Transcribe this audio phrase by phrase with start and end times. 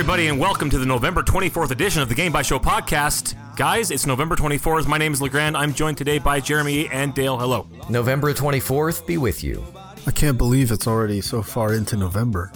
[0.00, 3.34] everybody, and welcome to the November 24th edition of the Game Bytes Show podcast.
[3.54, 4.86] Guys, it's November 24th.
[4.86, 5.54] My name is LeGrand.
[5.54, 7.36] I'm joined today by Jeremy and Dale.
[7.36, 7.66] Hello.
[7.90, 9.62] November 24th be with you.
[10.06, 12.50] I can't believe it's already so far into November.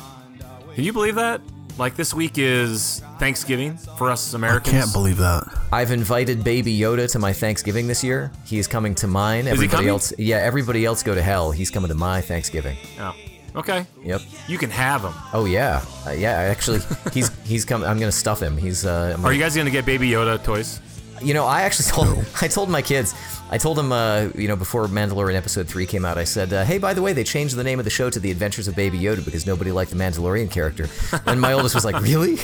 [0.74, 1.42] Can you believe that?
[1.76, 4.74] Like, this week is Thanksgiving for us I Americans.
[4.74, 5.44] I can't believe that.
[5.70, 8.32] I've invited Baby Yoda to my Thanksgiving this year.
[8.46, 9.44] He is coming to mine.
[9.44, 9.88] he Everybody coming?
[9.90, 11.50] else, yeah, everybody else go to hell.
[11.50, 12.78] He's coming to my Thanksgiving.
[12.98, 13.14] Oh,
[13.56, 13.86] okay.
[14.02, 14.20] Yep.
[14.48, 15.12] You can have him.
[15.32, 16.32] Oh yeah, uh, yeah.
[16.32, 16.80] Actually,
[17.12, 17.88] he's he's coming.
[17.88, 18.56] I'm gonna stuff him.
[18.56, 18.84] He's.
[18.84, 20.80] Uh, I'm Are you guys going to get Baby Yoda toys?
[21.22, 23.14] You know, I actually told I told my kids.
[23.50, 26.64] I told them, uh, you know, before Mandalorian episode three came out, I said, uh,
[26.64, 28.74] "Hey, by the way, they changed the name of the show to The Adventures of
[28.74, 30.88] Baby Yoda because nobody liked the Mandalorian character."
[31.26, 32.36] And my oldest was like, "Really?"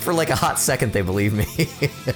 [0.00, 1.44] For like a hot second, they believed me.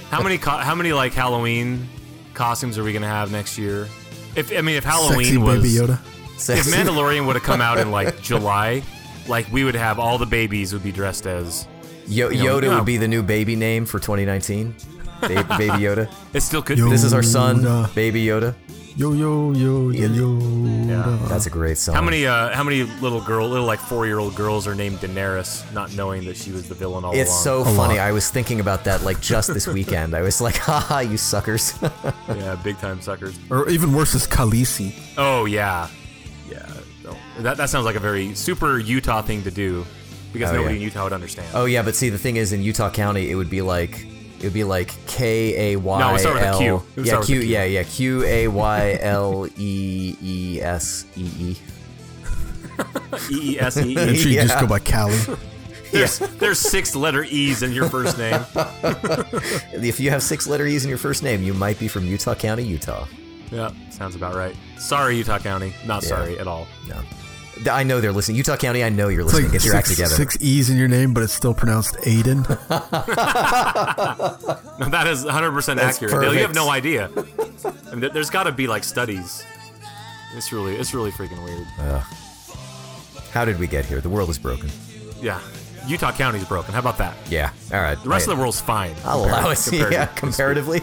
[0.09, 1.87] How many, co- how many like Halloween
[2.33, 3.87] costumes are we going to have next year?
[4.35, 5.99] If I mean, if Halloween Sexy was baby Yoda.
[6.49, 6.71] If Sexy.
[6.71, 8.81] Mandalorian would have come out in like July,
[9.27, 11.67] like we would have all the babies would be dressed as.
[12.07, 12.75] Yo- you know, Yoda no.
[12.77, 14.73] would be the new baby name for 2019.
[15.21, 16.11] Ba- baby Yoda.
[16.33, 16.85] It still could Yo.
[16.85, 16.91] be.
[16.91, 17.93] This is our son, Yoda.
[17.93, 18.55] Baby Yoda.
[18.95, 21.17] Yo yo yo yo yo.
[21.27, 21.95] That's a great song.
[21.95, 24.97] How many uh how many little girl little like four year old girls are named
[24.97, 27.43] Daenerys, not knowing that she was the villain all It's along?
[27.43, 27.97] so funny.
[27.97, 28.07] lot.
[28.07, 30.15] I was thinking about that like just this weekend.
[30.15, 31.75] I was like, haha, you suckers.
[32.27, 33.39] yeah, big time suckers.
[33.49, 34.93] Or even worse is Khaleesi.
[35.17, 35.98] Oh yeah, yeah.
[37.39, 39.85] No, That that sounds like a very super Utah thing to do,
[40.33, 40.81] because Oh, nobody yeah.
[40.81, 41.47] in Utah would understand.
[41.53, 44.05] oh yeah, but see the thing is in Utah County it would be like
[44.39, 46.67] it would be like K A Y No, it would start with a Q.
[46.67, 46.77] L.
[46.77, 47.49] It would Yeah, start with Q a Q.
[47.49, 51.57] yeah, yeah, Q A Y L E E S E E.
[53.31, 54.15] E E S E And E.
[54.21, 55.17] she just go by Callie.
[55.91, 58.39] There's there's six letter E's in your first name.
[59.73, 62.35] If you have six letter E's in your first name, you might be from Utah
[62.35, 63.07] County, Utah.
[63.51, 64.55] Yeah, sounds about right.
[64.77, 65.73] Sorry, Utah County.
[65.87, 66.09] Not Yeah.
[66.09, 66.67] sorry at all.
[66.87, 67.01] No.
[67.69, 68.37] I know they're listening.
[68.37, 69.43] Utah County, I know you're listening.
[69.45, 70.15] like Get your act six, together.
[70.15, 72.47] six E's in your name, but it's still pronounced Aiden.
[74.79, 76.21] No, that is 100 percent That's accurate.
[76.21, 77.09] Dale, you have no idea.
[77.15, 79.43] I mean, there- there's got to be like studies.
[80.35, 81.65] It's really it's really freaking weird.
[83.31, 83.99] How did we get here?
[84.01, 84.69] The world is broken.
[85.21, 85.39] Yeah,
[85.87, 86.73] Utah County's broken.
[86.73, 87.15] How about that?
[87.29, 87.51] Yeah.
[87.73, 88.01] All right.
[88.01, 88.95] The rest of the world's fine.
[89.03, 89.59] I'll allow it.
[89.67, 90.81] compared- yeah, comparatively.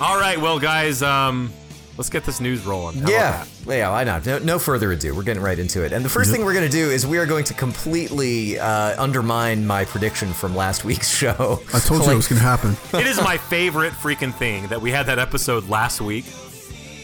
[0.00, 1.52] All right, well, guys, um,
[1.98, 2.96] let's get this news rolling.
[2.96, 3.44] How about yeah.
[3.66, 3.76] that?
[3.78, 4.24] Yeah, why not?
[4.26, 5.14] No, no further ado.
[5.14, 5.92] We're getting right into it.
[5.92, 9.00] And the first thing we're going to do is we are going to completely uh,
[9.02, 11.60] undermine my prediction from last week's show.
[11.72, 12.76] I told you it was gonna happen.
[12.98, 16.24] It is my favorite freaking thing that we had that episode last week,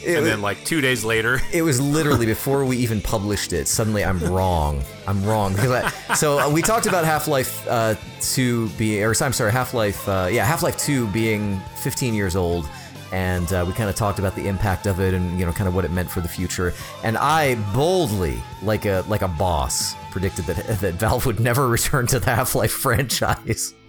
[0.02, 1.40] it, and was- then like two days later.
[1.52, 3.68] it was literally before we even published it.
[3.68, 4.82] Suddenly, I'm wrong.
[5.06, 5.54] I'm wrong.
[5.54, 9.52] Because I- so uh, we talked about Half Life uh, 2 being, or I'm sorry,
[9.52, 12.68] Half Life, uh, yeah, Half Life 2 being 15 years old,
[13.12, 15.68] and uh, we kind of talked about the impact of it and you know kind
[15.68, 16.72] of what it meant for the future.
[17.02, 22.06] And I boldly, like a like a boss, predicted that that Valve would never return
[22.08, 23.74] to the Half Life franchise.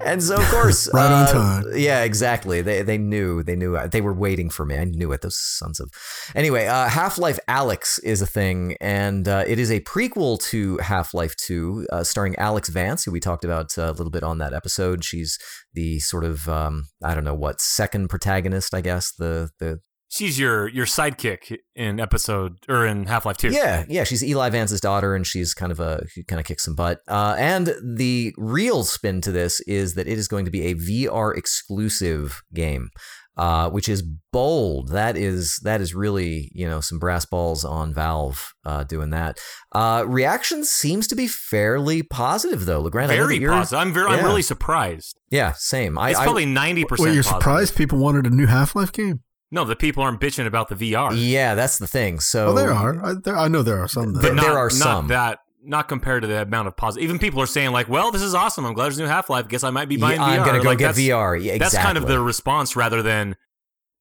[0.00, 1.64] And so, of course, Right on uh, time.
[1.76, 2.62] yeah, exactly.
[2.62, 4.76] They they knew they knew they were waiting for me.
[4.76, 5.20] I knew it.
[5.20, 5.90] Those sons of.
[6.34, 10.78] Anyway, uh, Half Life Alyx is a thing, and uh, it is a prequel to
[10.78, 14.24] Half Life Two, uh, starring Alyx Vance, who we talked about uh, a little bit
[14.24, 15.04] on that episode.
[15.04, 15.38] She's
[15.74, 19.12] the sort of um, I don't know what second protagonist, I guess.
[19.12, 19.80] The the
[20.12, 23.48] She's your your sidekick in episode or in Half Life Two.
[23.48, 26.64] Yeah, yeah, she's Eli Vance's daughter, and she's kind of a she kind of kicks
[26.64, 27.00] some butt.
[27.08, 30.74] Uh, and the real spin to this is that it is going to be a
[30.74, 32.90] VR exclusive game,
[33.36, 34.88] uh, which is bold.
[34.88, 39.38] That is that is really you know some brass balls on Valve uh, doing that.
[39.72, 42.80] Uh, reaction seems to be fairly positive though.
[42.80, 43.78] Legrand, very positive.
[43.78, 45.18] I'm very I'm really surprised.
[45.30, 45.98] Yeah, same.
[45.98, 47.08] I, It's I- probably ninety percent.
[47.08, 49.20] Wait, you're surprised people wanted a new Half Life game?
[49.50, 51.12] No, the people aren't bitching about the VR.
[51.14, 52.20] yeah, that's the thing.
[52.20, 53.04] So Oh, there are.
[53.04, 54.14] I, there, I know there are some.
[54.14, 54.34] That There- are.
[54.34, 55.08] not, there are not some.
[55.08, 57.04] that not compared to the amount of positive.
[57.04, 58.64] Even people are saying like, "Well, this is awesome.
[58.64, 59.48] I'm glad there's a new Half Life.
[59.48, 61.36] Guess I might be buying yeah, I'm VR." gonna go Like, get that's, VR.
[61.36, 61.58] Yeah, exactly.
[61.58, 63.36] That's kind of the response rather than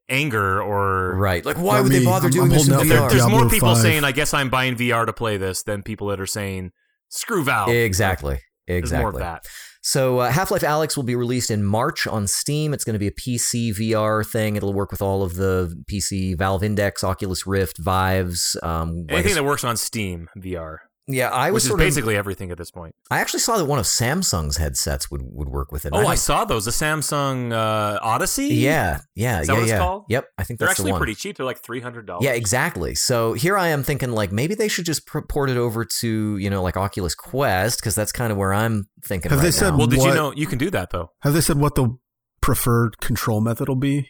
[0.09, 1.45] anger or right.
[1.45, 3.09] Like, why For would they bother I'm- doing I'm this in VR?
[3.09, 3.81] for There's more people 5.
[3.81, 6.71] saying, "I guess I'm buying VR to play this," than people that are saying,
[7.09, 8.39] "Screw Valve." Exactly.
[8.67, 9.01] There's Exactly.
[9.03, 9.45] more of that.
[9.83, 12.71] So, uh, Half Life Alyx will be released in March on Steam.
[12.73, 14.55] It's going to be a PC VR thing.
[14.55, 18.55] It'll work with all of the PC Valve Index, Oculus Rift, Vives.
[18.61, 20.77] Um, I Anything guess- that works on Steam VR,
[21.13, 21.85] yeah, I was which is sort of.
[21.85, 22.95] basically everything at this point.
[23.09, 25.91] I actually saw that one of Samsung's headsets would, would work with it.
[25.93, 26.65] Oh, I don't- saw those.
[26.65, 28.47] The Samsung uh, Odyssey.
[28.47, 29.77] Yeah, yeah, Is that yeah, what it's yeah.
[29.77, 30.05] called?
[30.09, 30.99] Yep, I think they're that's the actually one.
[30.99, 31.37] pretty cheap.
[31.37, 32.23] They're like three hundred dollars.
[32.25, 32.95] Yeah, exactly.
[32.95, 36.49] So here I am thinking like maybe they should just port it over to you
[36.49, 39.29] know like Oculus Quest because that's kind of where I'm thinking.
[39.29, 39.77] Have right they said now.
[39.77, 41.11] Well, did you know you can do that though?
[41.21, 41.97] Have they said what the
[42.41, 44.09] preferred control method will be?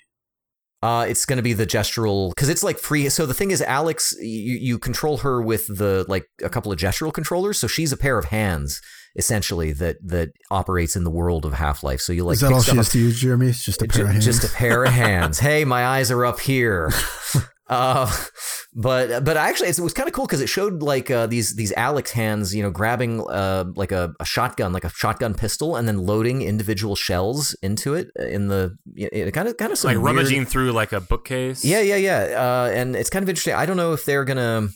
[0.84, 3.08] Uh, it's going to be the gestural because it's like free.
[3.10, 6.80] So the thing is, Alyx, you, you control her with the like a couple of
[6.80, 7.60] gestural controllers.
[7.60, 8.82] So she's a pair of hands
[9.16, 12.02] essentially that that operates in the world of Half Life.
[12.02, 13.50] So you like Is that all she has to use, Jeremy?
[13.50, 14.26] It's just a pair of hands.
[14.26, 15.40] Just a pair of hands.
[15.40, 16.92] hey, my eyes are up here.
[17.72, 18.12] Uh,
[18.76, 21.72] but but actually, it was kind of cool because it showed like uh, these these
[21.74, 25.88] Alyx hands, you know, grabbing uh, like a, a shotgun, like a shotgun pistol, and
[25.88, 30.06] then loading individual shells into it in the it kind of kind of like weird-
[30.06, 31.64] rummaging through like a bookcase.
[31.66, 32.20] yeah, yeah, yeah.
[32.38, 33.54] Uh, and it's kind of interesting.
[33.54, 34.70] I don't know if they're gonna.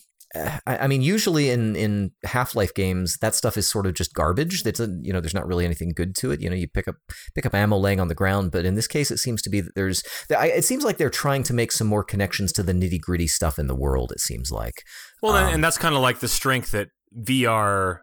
[0.65, 4.13] I, I mean, usually in in Half Life games, that stuff is sort of just
[4.13, 4.63] garbage.
[4.63, 6.41] That's a, you know, there's not really anything good to it.
[6.41, 6.95] You know, you pick up
[7.33, 9.61] pick up ammo laying on the ground, but in this case, it seems to be
[9.61, 10.03] that there's.
[10.29, 13.57] It seems like they're trying to make some more connections to the nitty gritty stuff
[13.59, 14.11] in the world.
[14.11, 14.83] It seems like.
[15.21, 17.99] Well, Um, and that's kind of like the strength that VR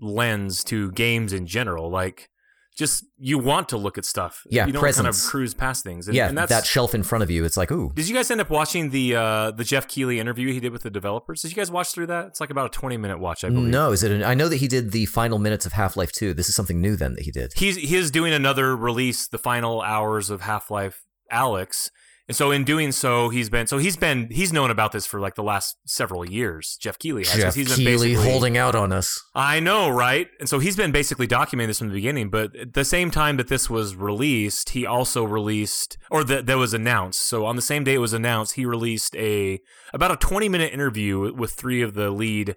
[0.00, 1.90] lends to games in general.
[1.90, 2.28] Like,
[2.76, 4.46] just you want to look at stuff.
[4.50, 5.04] Yeah, you don't presence.
[5.04, 6.08] kind of cruise past things.
[6.08, 7.44] And, yeah, and that's, that shelf in front of you.
[7.44, 10.52] It's like, ooh, Did you guys end up watching the uh, the Geoff Keighley interview
[10.52, 11.42] he did with the developers?
[11.42, 12.26] Did you guys watch through that?
[12.26, 13.70] It's like about a twenty minute watch, I believe.
[13.70, 14.12] no, is it?
[14.12, 16.34] An, I know that he did the final minutes of Half Life Two.
[16.34, 17.54] This is something new then that he did.
[17.56, 21.90] He's he is doing another release, the final hours of Half Life Alyx.
[22.28, 25.20] And so in doing so, he's been so he's been he's known about this for
[25.20, 26.76] like the last several years.
[26.80, 29.22] Geoff Keighley has Geoff he's been basically- holding out on us.
[29.34, 30.28] I know, right?
[30.40, 32.30] And so he's been basically documenting this from the beginning.
[32.30, 36.58] But at the same time that this was released, he also released, or that that
[36.58, 37.20] was announced.
[37.20, 39.60] So on the same day it was announced, he released a
[39.94, 42.56] about a twenty minute interview with three of the lead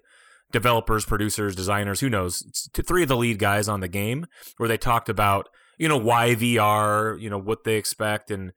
[0.50, 2.42] developers, producers, designers, who knows,
[2.74, 4.26] three of the lead guys on the game,
[4.56, 8.52] where they talked about you know why VR, you know what they expect, and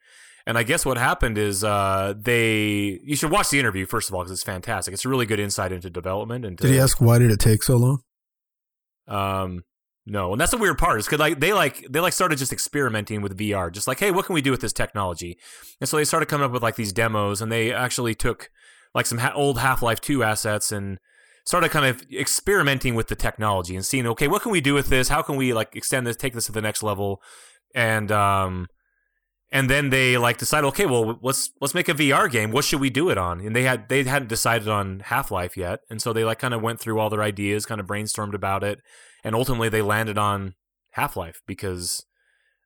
[0.45, 4.16] and I guess what happened is uh, they you should watch the interview first of
[4.16, 4.94] all because it's fantastic.
[4.94, 7.63] It's a really good insight into development and Did he ask why did it take
[7.63, 8.01] so long?
[9.07, 9.63] um,
[10.06, 12.51] no, and that's the weird part is because like they like they like started just
[12.51, 15.38] experimenting with VR, just like hey, what can we do with this technology?
[15.80, 18.50] And so they started coming up with like these demos, and they actually took
[18.94, 20.98] like some ha- old Half Life Two assets and
[21.45, 24.88] started kind of experimenting with the technology and seeing okay, what can we do with
[24.88, 25.07] this?
[25.07, 27.22] How can we like extend this, take this to the next level?
[27.74, 28.68] And um,
[29.53, 32.51] and then they like decided okay, well let's let's make a VR game.
[32.51, 33.39] What should we do it on?
[33.39, 36.53] And they had they hadn't decided on Half Life yet, and so they like kind
[36.53, 38.79] of went through all their ideas, kind of brainstormed about it
[39.23, 40.55] and ultimately they landed on
[40.91, 42.05] Half Life because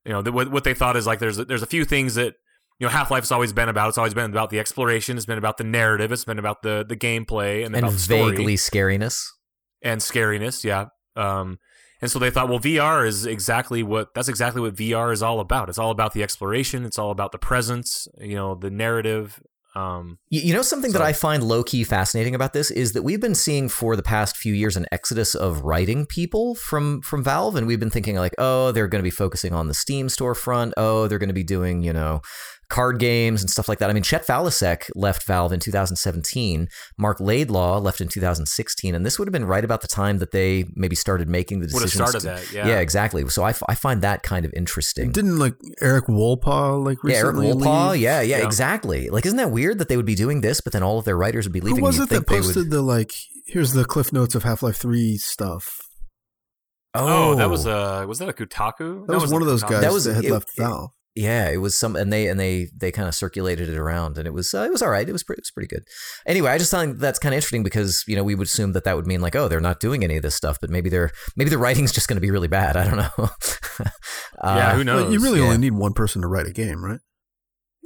[0.06, 2.34] you know the, what what they thought is like there's there's a few things that
[2.80, 3.90] you know Half Life's always been about.
[3.90, 5.18] It's always been about the exploration.
[5.18, 6.12] It's been about the narrative.
[6.12, 9.24] It's been about the the gameplay and, and about the story vaguely scariness.
[9.82, 10.64] and scariness.
[10.64, 10.88] Yeah.
[11.16, 11.60] Um,
[12.02, 15.40] and so they thought, well, VR is exactly what that's exactly what VR is all
[15.40, 15.70] about.
[15.70, 16.86] It's all about the exploration.
[16.86, 18.08] It's all about the presence.
[18.20, 19.42] You know, the narrative.
[19.76, 23.04] Um, You, you know something that I find low key fascinating about this is that
[23.04, 27.24] we've been seeing for the past few years an exodus of writing people from from
[27.24, 30.08] Valve, and we've been thinking like, oh, they're going to be focusing on the Steam
[30.08, 30.74] storefront.
[30.78, 32.22] Oh, they're going to be doing you know
[32.70, 33.90] card games and stuff like that.
[33.90, 36.68] I mean, Chet Faliszek left Valve in 2017.
[36.98, 40.32] Marc Laidlaw left in 2016, and this would have been right about the time that
[40.32, 42.10] they maybe started making the would have decisions.
[42.10, 42.54] started to- that.
[42.54, 42.68] Yeah.
[42.68, 43.28] yeah, exactly.
[43.30, 45.12] So I, f- I find that kind of interesting.
[45.12, 47.92] Didn't like Erik Wolpaw like Yeah, Erik recently Wolpaw.
[47.94, 48.02] leave?
[48.02, 48.46] Yeah, yeah, Yeah.
[48.46, 49.10] exactly.
[49.10, 51.18] Like, isn't that weird that they would be doing this, but then all of their
[51.18, 51.78] writers would be leaving?
[51.80, 53.14] Who was and it you'd that think they would- posted the like?
[53.46, 55.80] Here's the cliff notes of Half Life Three stuff.
[56.94, 59.08] Oh, oh that was a was that a Kotaku?
[59.08, 59.70] That was one of those Kotaku.
[59.70, 60.92] guys That that, was- had it- left Valve.
[61.18, 64.28] Yeah, it was some, and they and they they kind of circulated it around, and
[64.28, 65.10] it was uh, it was all right.
[65.10, 65.84] It was pretty, it was pretty good.
[66.28, 68.84] Anyway, I just thought that's kind of interesting because you know we would assume that
[68.84, 71.12] that would mean like oh they're not doing any of this stuff, but maybe they're
[71.36, 72.78] maybe the writing's just going to be really bad.
[72.78, 73.30] I don't know.
[74.44, 75.06] Yeah, Uh, who knows?
[75.06, 75.46] But you really yeah.
[75.46, 77.00] only need one person to write a game, right?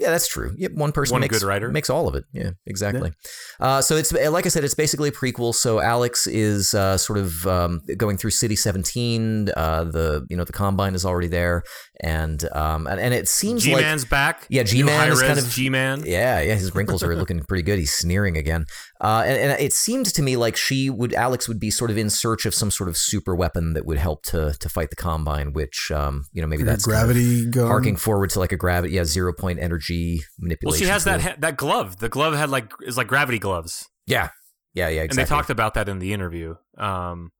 [0.01, 0.55] Yeah, that's true.
[0.57, 1.69] Yep, one person One makes, good writer.
[1.69, 2.25] makes all of it.
[2.33, 3.11] Yeah, exactly.
[3.59, 5.53] Uh, so it's like I said, it's basically a prequel.
[5.53, 9.49] So Alyx is uh, sort of um, going through City 17.
[9.55, 11.61] Uh, the you know the Combine is already there,
[12.01, 14.47] and um, and, and it seems G like Man's back.
[14.49, 16.03] Yeah, G-Man is kind of- G Man.
[16.05, 17.77] yeah, yeah, his wrinkles are looking pretty good.
[17.77, 18.65] He's sneering again,
[19.03, 21.97] uh, and, and it seemed to me like she would, Alyx would be sort of
[21.97, 24.95] in search of some sort of super weapon that would help to to fight the
[24.95, 27.67] Combine, which um, you know maybe Like a that's kind of gravity gun.
[27.67, 30.85] harking forward to like a gravity, yeah, zero point energy manipulation.
[30.87, 31.17] Well, she has tool.
[31.17, 31.97] that that glove.
[31.97, 34.29] The glove had like is like gravity gloves, Yeah,
[34.75, 35.01] yeah, yeah.
[35.01, 35.21] Exactly.
[35.21, 36.55] and they talked about that in the interview.
[36.77, 37.31] Um,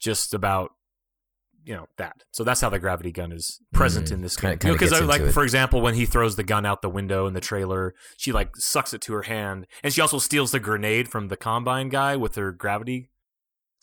[0.00, 0.70] just about
[1.64, 2.16] you know that.
[2.32, 4.58] So that's how the gravity gun is present Mm, in this game.
[4.58, 5.32] Because like it.
[5.32, 8.54] for example, when he throws the gun out the window in the trailer, she like
[8.56, 12.16] sucks it to her hand, and she also steals the grenade from the combine guy
[12.16, 13.10] with her gravity.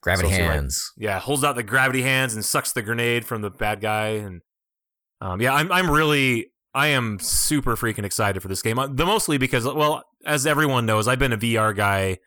[0.02, 0.92] gravity so she, like, hands.
[0.98, 4.42] Yeah, holds out the gravity hands and sucks the grenade from the bad guy, and
[5.20, 8.78] um, yeah, I'm I'm really I am super freaking excited for this game.
[8.80, 12.20] Uh, The mostly because well, as everyone knows, I've been a VR guy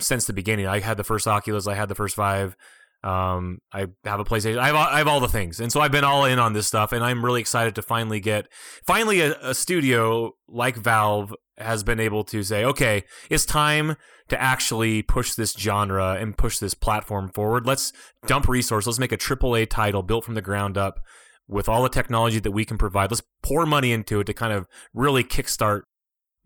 [0.00, 0.66] since the beginning.
[0.66, 2.56] I had the first Oculus, I had the first Vive.
[3.04, 4.58] Um, I have a PlayStation.
[4.58, 6.68] I have I have all the things, and so I've been all in on this
[6.68, 8.46] stuff, and I'm really excited to finally get
[8.86, 13.96] finally a, a studio like Valve has been able to say, okay, it's time
[14.28, 17.66] to actually push this genre and push this platform forward.
[17.66, 17.92] Let's
[18.26, 18.86] dump resources.
[18.86, 21.00] Let's make a AAA title built from the ground up
[21.48, 23.10] with all the technology that we can provide.
[23.10, 25.82] Let's pour money into it to kind of really kickstart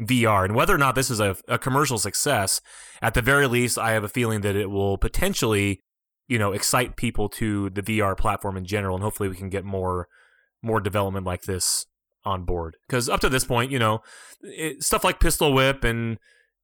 [0.01, 0.45] VR.
[0.45, 2.61] And whether or not this is a, a commercial success,
[3.01, 5.83] at the very least, I have a feeling that it will potentially,
[6.29, 9.65] you know, excite people to the VR platform in general, and hopefully we can get
[9.65, 10.09] more
[10.63, 11.87] more development like this
[12.25, 12.77] on board.
[12.89, 14.01] Because up to this point, you know,
[14.43, 16.19] it, stuff like Pistol Whip and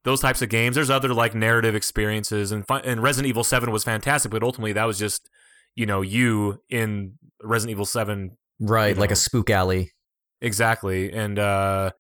[0.05, 0.75] those types of games.
[0.75, 4.85] There's other like narrative experiences, and and Resident Evil Seven was fantastic, but ultimately that
[4.85, 5.29] was just
[5.75, 8.95] you know you in Resident Evil Seven, right?
[8.95, 9.93] you Like a spook alley.
[10.41, 11.93] exactly, and uh,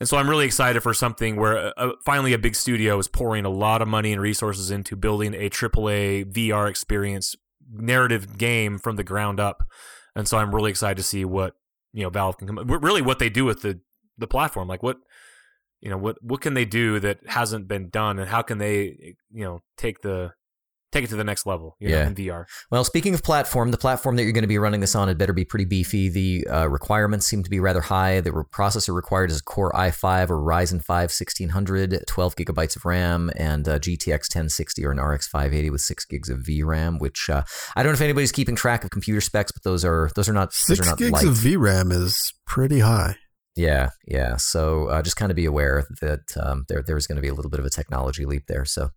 [0.00, 3.44] and so I'm really excited for something where uh, finally a big studio is pouring
[3.44, 7.36] a lot of money and resources into building a AAA VR experience
[7.72, 9.66] narrative game from the ground up,
[10.14, 11.54] and so I'm really excited to see what
[11.92, 13.80] you know Valve can come really what they do with the
[14.18, 14.98] the platform, like what
[15.80, 18.18] you know what what can they do that hasn't been done?
[18.18, 20.32] And how can they you know take the
[20.94, 22.06] take it to the next level you know, Yeah.
[22.06, 22.46] in VR.
[22.70, 25.18] Well, speaking of platform, the platform that you're going to be running this on, it
[25.18, 26.08] better be pretty beefy.
[26.08, 28.20] The uh, requirements seem to be rather high.
[28.20, 32.84] The re- processor required is a Core i5 or Ryzen 5 1600, 12 gigabytes of
[32.84, 36.98] RAM, and uh, GTX 1060 or an RX 580 with six gigs of VRAM.
[37.00, 37.42] Which uh,
[37.76, 40.32] I don't know if anybody's keeping track of computer specs, but those are those are
[40.32, 41.24] not those are Six not gigs light.
[41.26, 43.16] of VRAM is pretty high.
[43.56, 44.36] Yeah, yeah.
[44.36, 47.34] So uh, just kind of be aware that um, there there's going to be a
[47.34, 48.64] little bit of a technology leap there.
[48.64, 48.90] So,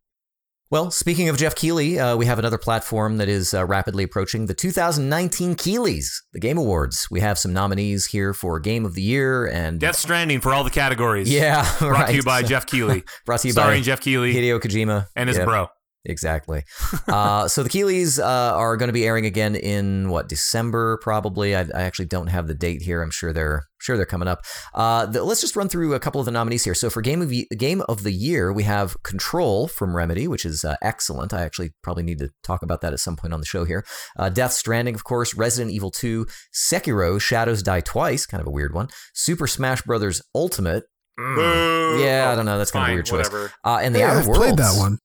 [0.70, 4.48] well, speaking of Geoff Keighley, uh, we have another platform that is uh, rapidly approaching
[4.48, 7.08] the 2019 Keighley's, the Game Awards.
[7.10, 10.64] We have some nominees here for Game of the Year and Death Stranding for all
[10.64, 11.30] the categories.
[11.32, 12.08] yeah, Brought right.
[12.10, 15.30] to you by Geoff Keighley, Brought to you starring by Geoff Keighley Hideo Kojima and
[15.30, 15.46] his Yep.
[15.48, 15.68] bro.
[16.10, 16.64] Exactly.
[17.08, 21.54] uh, so the Keighleys uh, are going to be airing again in what December, probably.
[21.56, 23.02] I, I actually don't have the date here.
[23.02, 24.40] I'm sure they're sure they're coming up.
[24.74, 26.74] Uh, the, let's just run through a couple of the nominees here.
[26.74, 30.64] So for game of game of the year, we have Control from Remedy, which is
[30.64, 31.34] uh, excellent.
[31.34, 33.86] I actually probably need to talk about that at some point on the show here.
[34.18, 35.36] Uh, Death Stranding, of course.
[35.36, 38.88] Resident Evil 2, Sekiro, Shadows Die Twice, kind of a weird one.
[39.14, 40.86] Super Smash Brothers Ultimate.
[41.18, 42.00] Boo.
[42.00, 42.58] Yeah, Oh, I don't know.
[42.60, 43.30] That's kind of a weird choice.
[43.64, 44.38] Uh, and the Hey, Outer I've Worlds.
[44.40, 45.00] played that one.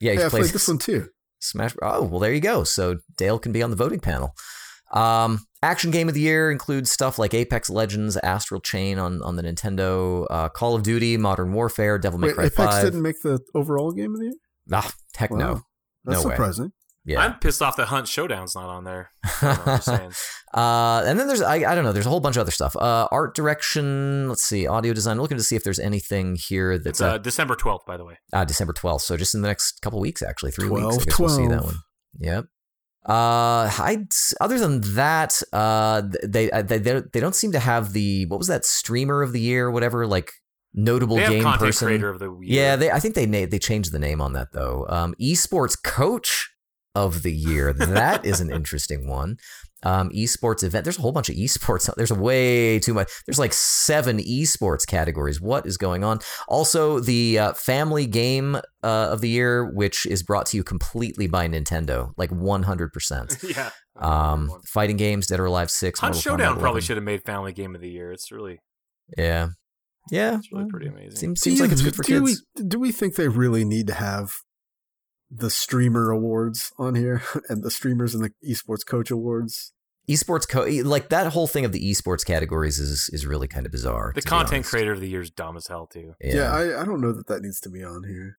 [0.00, 1.08] Yeah, he's I played this one too.
[1.40, 1.74] Smash.
[1.82, 2.64] Oh, well, there you go.
[2.64, 4.34] So Dale can be on the voting panel.
[4.92, 9.36] Um, action game of the year includes stuff like Apex Legends, Astral Chain on, on
[9.36, 12.84] the Nintendo, uh, Call of Duty, Modern Warfare, Devil May Wait, Cry Apex 5.
[12.84, 14.34] didn't make the overall game of the year.
[14.72, 15.62] Ah, heck no.
[16.04, 16.36] That's No way.
[17.02, 17.20] Surprising.
[17.20, 17.20] Yeah.
[17.34, 19.10] I'm pissed off that Hunt Showdown's not on there.
[19.24, 20.12] I don't know, I'm just saying.
[20.54, 21.92] uh, and then there's I, I don't know.
[21.92, 22.76] There's a whole bunch of other stuff.
[22.76, 24.28] Uh, art direction.
[24.28, 24.66] Let's see.
[24.66, 25.16] Audio design.
[25.16, 27.96] I'm looking to see if there's anything here It's that's uh, uh, December 12th, by
[27.96, 28.18] the way.
[28.32, 29.00] uh, December 12th.
[29.02, 30.98] So just in the next couple weeks, actually, three weeks.
[30.98, 31.76] I 12, we'll see that one.
[32.18, 32.44] Yep.
[33.08, 34.04] Uh, I
[34.42, 38.48] other than that, uh, they they they they don't seem to have the what was
[38.48, 40.30] that streamer of the year, whatever, like
[40.74, 41.86] notable They game content person.
[41.88, 42.62] creator of the year.
[42.62, 44.84] Yeah, they I think they na- they changed the name on that though.
[44.90, 46.50] Um, esports coach
[46.94, 47.72] of the year.
[47.72, 49.38] That is an interesting one.
[49.82, 50.84] Um, esports event.
[50.84, 51.88] There's a whole bunch of esports.
[51.96, 53.10] There's way too much.
[53.26, 55.40] There's like seven esports categories.
[55.40, 56.18] What is going on?
[56.48, 61.28] Also, the uh, family game uh, of the year, which is brought to you completely
[61.28, 62.92] by Nintendo, like 100.
[62.92, 63.70] percent yeah.
[63.96, 66.82] Um, fighting games, Dead or Alive Six, Hunt Mortal Kombat Showdown probably 11.
[66.82, 68.12] should have made Family Game of the Year.
[68.12, 68.58] It's really,
[69.16, 69.48] Yeah,
[70.10, 71.16] yeah, it's really pretty amazing.
[71.16, 72.44] Seems, seems you- like it's good for do kids.
[72.56, 74.34] We, do we think they really need to have
[75.30, 79.72] the streamer awards on here and the streamers and the esports coach awards?
[80.08, 83.70] esports co- like that whole thing of the esports categories is is really kind of
[83.70, 84.12] bizarre.
[84.14, 86.14] the content creator of the year is dumb as hell too.
[86.20, 86.34] Yeah.
[86.34, 88.38] Yeah, I, I don't know that that needs to be on here.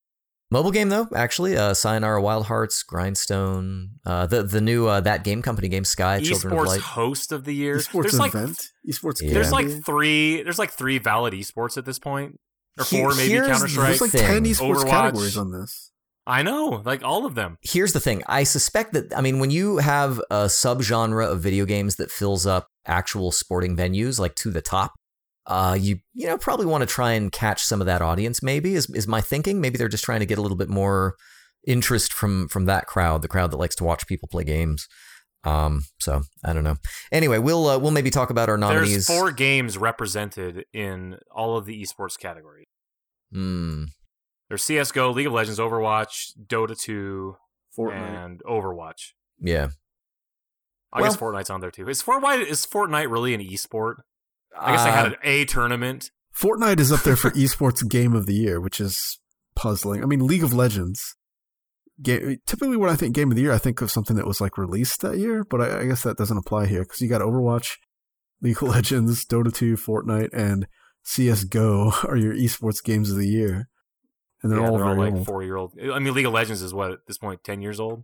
[0.49, 5.23] Mobile game though, actually, uh, Sayonara Wild Hearts, Grindstone, uh, the the new uh, that
[5.23, 6.81] game company game Sky, Children of Esports Light.
[6.81, 7.77] host of the year.
[7.77, 9.21] Esports there's like event, esports.
[9.21, 9.33] Yeah.
[9.33, 10.43] there's like three.
[10.43, 12.37] There's like three valid esports at this point,
[12.77, 13.87] or Here- four maybe Counter Strike.
[13.97, 14.89] there's like ten esports Overwatch.
[14.89, 15.90] categories on this.
[16.27, 17.57] I know, like all of them.
[17.61, 21.65] Here's the thing: I suspect that I mean, when you have a subgenre of video
[21.65, 24.93] games that fills up actual sporting venues, like to the top,
[25.47, 28.43] uh, you you know probably want to try and catch some of that audience.
[28.43, 29.59] Maybe is is my thinking.
[29.61, 31.15] Maybe they're just trying to get a little bit more
[31.65, 34.87] interest from from that crowd, the crowd that likes to watch people play games.
[35.43, 36.77] Um, so I don't know.
[37.11, 39.07] Anyway, we'll uh, we'll maybe talk about our nominees.
[39.07, 42.67] There's four games represented in all of the esports categories.
[43.33, 43.85] Hmm.
[44.51, 47.37] There's CS:GO, League of Legends, Overwatch, Dota 2,
[47.77, 48.25] Fortnite.
[48.25, 49.13] and Overwatch.
[49.39, 49.69] yeah.
[50.91, 51.87] I guess Fortnite's on there too.
[51.87, 53.95] Is Fortnite is Fortnite really an esport?
[54.59, 56.11] I guess they Uh, had an A tournament.
[56.37, 59.19] Fortnite is up there for esports game of the year, which is
[59.55, 60.03] puzzling.
[60.03, 61.15] I mean, League of Legends.
[62.03, 64.41] game, typically when I think game of the year, I think of something that was
[64.41, 67.21] like released that year, but I, I guess that doesn't apply here because you got
[67.21, 67.77] Overwatch,
[68.41, 70.67] League of Legends, Dota 2, Fortnite, and
[71.03, 73.69] CS:GO are your esports games of the year,
[74.43, 75.25] and they're yeah, all they're all very like old.
[75.25, 75.73] four year old.
[75.81, 78.03] I mean, League of Legends is what at this point ten years old.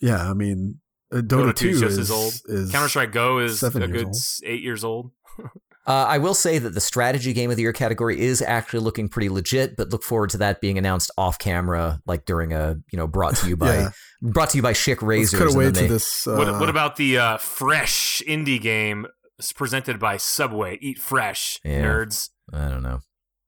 [0.00, 0.80] Yeah, I mean,
[1.12, 2.32] uh, Dota, Dota 2 2 is is just as old.
[2.46, 4.16] Is, Counter Strike Go is seven a years good old.
[4.44, 5.10] eight years old.
[5.86, 9.08] Uh, I will say that the strategy game of the year category is actually looking
[9.08, 12.98] pretty legit, but look forward to that being announced off camera, like during a you
[12.98, 13.90] know brought to you by Yeah.
[14.22, 15.40] brought to you by Schick Let's Razors.
[15.40, 16.26] cut away to they- this.
[16.26, 19.06] Uh, what, what about the uh, fresh indie game
[19.56, 20.78] presented by Subway?
[20.82, 21.82] Eat fresh, Yeah.
[21.82, 22.28] nerds.
[22.52, 23.00] I don't know.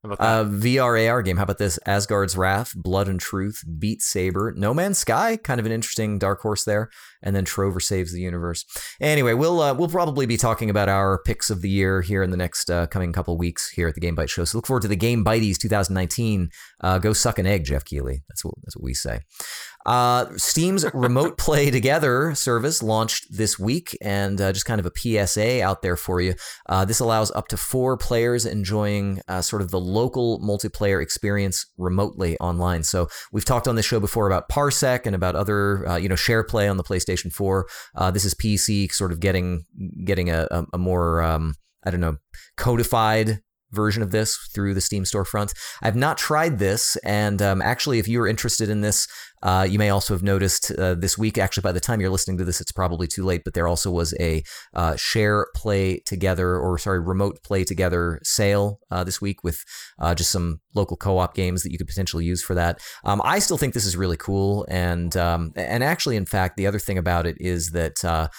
[0.05, 1.37] Uh, VR AR game.
[1.37, 1.79] How about this?
[1.87, 5.37] Asgard's Wrath, Blood and Truth, Beat Saber, No Man's Sky.
[5.37, 6.91] Kind of an interesting dark horse there.
[7.23, 8.65] And then Trover saves the universe.
[9.01, 12.31] Anyway, we'll uh, we'll probably be talking about our picks of the year here in
[12.31, 14.45] the next uh, coming couple weeks here at the Game Bytes Show.
[14.45, 16.51] So look forward to the Game Bytes 2019.
[16.81, 18.23] Uh, go suck an egg, Geoff Keighley.
[18.29, 19.21] That's what that's what we say.
[19.85, 25.27] Uh, Steam's Remote Play Together service launched this week, and uh, just kind of a
[25.27, 26.35] PSA out there for you.
[26.69, 32.39] Uh, this allows up to four players enjoying sort of the local multiplayer experience remotely
[32.39, 32.83] online.
[32.83, 36.45] So we've talked on this show before about Parsec and about other, you know, share
[36.45, 37.67] play on the PlayStation 4.
[37.95, 39.65] Uh, this is PC sort of getting
[40.05, 41.55] getting a, a, a more, um,
[41.85, 42.19] I don't know,
[42.57, 43.41] codified
[43.73, 45.53] version of this through the Steam storefront.
[45.83, 49.09] I've not tried this, and um, actually, if you're interested in this,
[49.43, 51.37] uh, you may also have noticed uh, this week.
[51.37, 53.43] Actually, by the time you're listening to this, it's probably too late.
[53.45, 54.43] But there also was a
[54.75, 59.65] uh, share play together, or sorry, remote play together sale uh, this week with
[59.99, 62.79] uh, just some local co-op games that you could potentially use for that.
[63.05, 66.67] Um, I still think this is really cool, and um, and actually, in fact, the
[66.67, 68.31] other thing about it is that.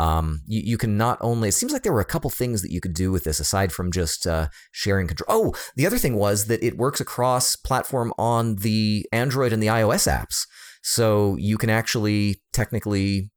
[0.00, 2.72] Um, you, you can not only, it seems like there were a couple things that
[2.72, 5.26] you could do with this aside from just uh, sharing control.
[5.28, 9.66] Oh, the other thing was that it works across platform on the Android and the
[9.66, 10.46] iOS apps.
[10.82, 13.30] So you can actually technically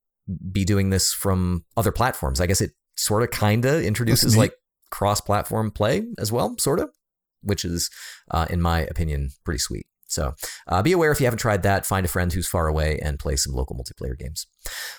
[0.54, 2.39] be doing this from other platforms.
[2.39, 4.54] I guess it sort of kind of introduces like
[4.89, 6.89] cross platform play as well, sort of,
[7.41, 7.89] which is,
[8.32, 9.86] uh, in my opinion, pretty sweet.
[10.13, 10.36] So
[10.67, 13.19] uh, be aware if you haven't tried that, find a friend who's far away and
[13.19, 14.45] play some local multiplayer games.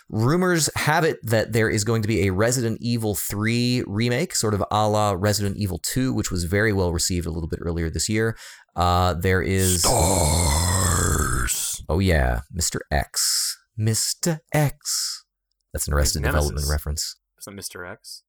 [0.08, 4.54] Rumors have it that there is going to be a Resident Evil 3 remake, sort
[4.54, 7.88] of a la Resident Evil 2, which was very well received a little bit earlier
[7.88, 8.36] this year.
[8.74, 9.82] Uh, there is.
[9.82, 11.82] Stars.
[11.88, 12.80] Oh, yeah, Mr.
[12.90, 13.58] X.
[13.78, 14.40] Mr.
[14.52, 15.24] X.
[15.72, 17.16] That's an Arrested Development reference.
[17.40, 17.90] Isn't Mr.
[17.90, 18.23] X?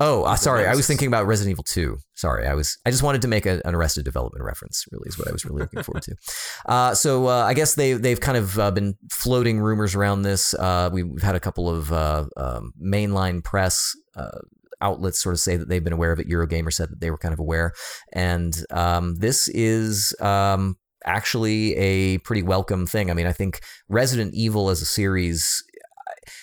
[0.00, 0.64] Oh, uh, sorry.
[0.66, 1.98] I was thinking about Resident Evil 2.
[2.14, 2.78] Sorry, I was.
[2.86, 4.84] I just wanted to make a, an Arrested Development reference.
[4.92, 6.14] Really, is what I was really looking forward to.
[6.66, 10.52] Uh, so uh, I guess they they've kind of uh, been floating rumors around this.
[10.54, 13.92] Uh, we- we've had a couple of uh, um, mainline press.
[14.14, 14.38] Uh,
[14.80, 16.28] Outlets sort of say that they've been aware of it.
[16.28, 17.72] Eurogamer said that they were kind of aware,
[18.12, 23.10] and um, this is um, actually a pretty welcome thing.
[23.10, 25.64] I mean, I think Resident Evil as a series,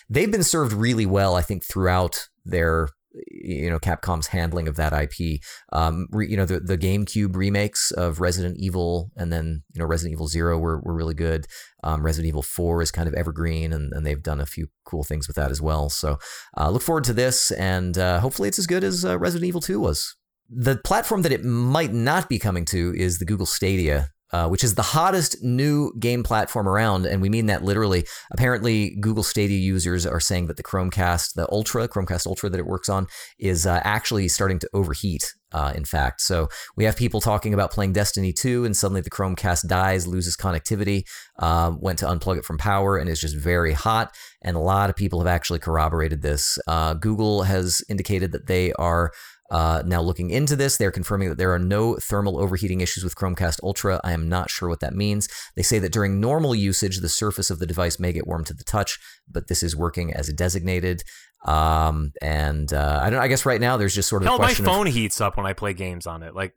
[0.10, 1.36] they've been served really well.
[1.36, 2.90] I think throughout their
[3.32, 5.42] you know Capcom's handling of that IP.
[5.72, 9.86] Um, re, you know the the GameCube remakes of Resident Evil and then you know
[9.86, 11.48] Resident Evil Zero were were really good.
[11.84, 15.04] Um, Resident Evil Four is kind of evergreen, and, and they've done a few cool
[15.04, 15.90] things with that as well.
[15.90, 16.18] So
[16.58, 19.62] uh, look forward to this, and uh, hopefully it's as good as uh, Resident Evil
[19.62, 20.16] Two was.
[20.50, 24.10] The platform that it might not be coming to is the Google Stadia.
[24.32, 28.04] Uh, which is the hottest new game platform around, and we mean that literally.
[28.32, 32.66] Apparently, Google Stadia users are saying that the Chromecast, the Ultra, Chromecast Ultra that it
[32.66, 33.06] works on,
[33.38, 35.34] is uh, actually starting to overheat.
[35.54, 39.12] Uh, in fact, so we have people talking about playing Destiny 2, and suddenly the
[39.12, 41.04] Chromecast dies, loses connectivity,
[41.40, 44.14] uh, went to unplug it from power, and is just very hot.
[44.42, 46.58] And a lot of people have actually corroborated this.
[46.68, 49.12] Uh, Google has indicated that they are
[49.52, 50.78] uh, now looking into this.
[50.78, 54.02] They're confirming that there are no thermal overheating issues with Chromecast Ultra.
[54.04, 55.28] I am not sure what that means.
[55.56, 58.54] They say that during normal usage, the surface of the device may get warm to
[58.54, 61.04] the touch, but this is working as designated.
[61.46, 63.20] Um, and uh, I don't.
[63.20, 65.22] I guess right now there's just sort of Hell, a my question of- phone heats
[65.22, 66.34] up when I play games on it.
[66.34, 66.56] Like,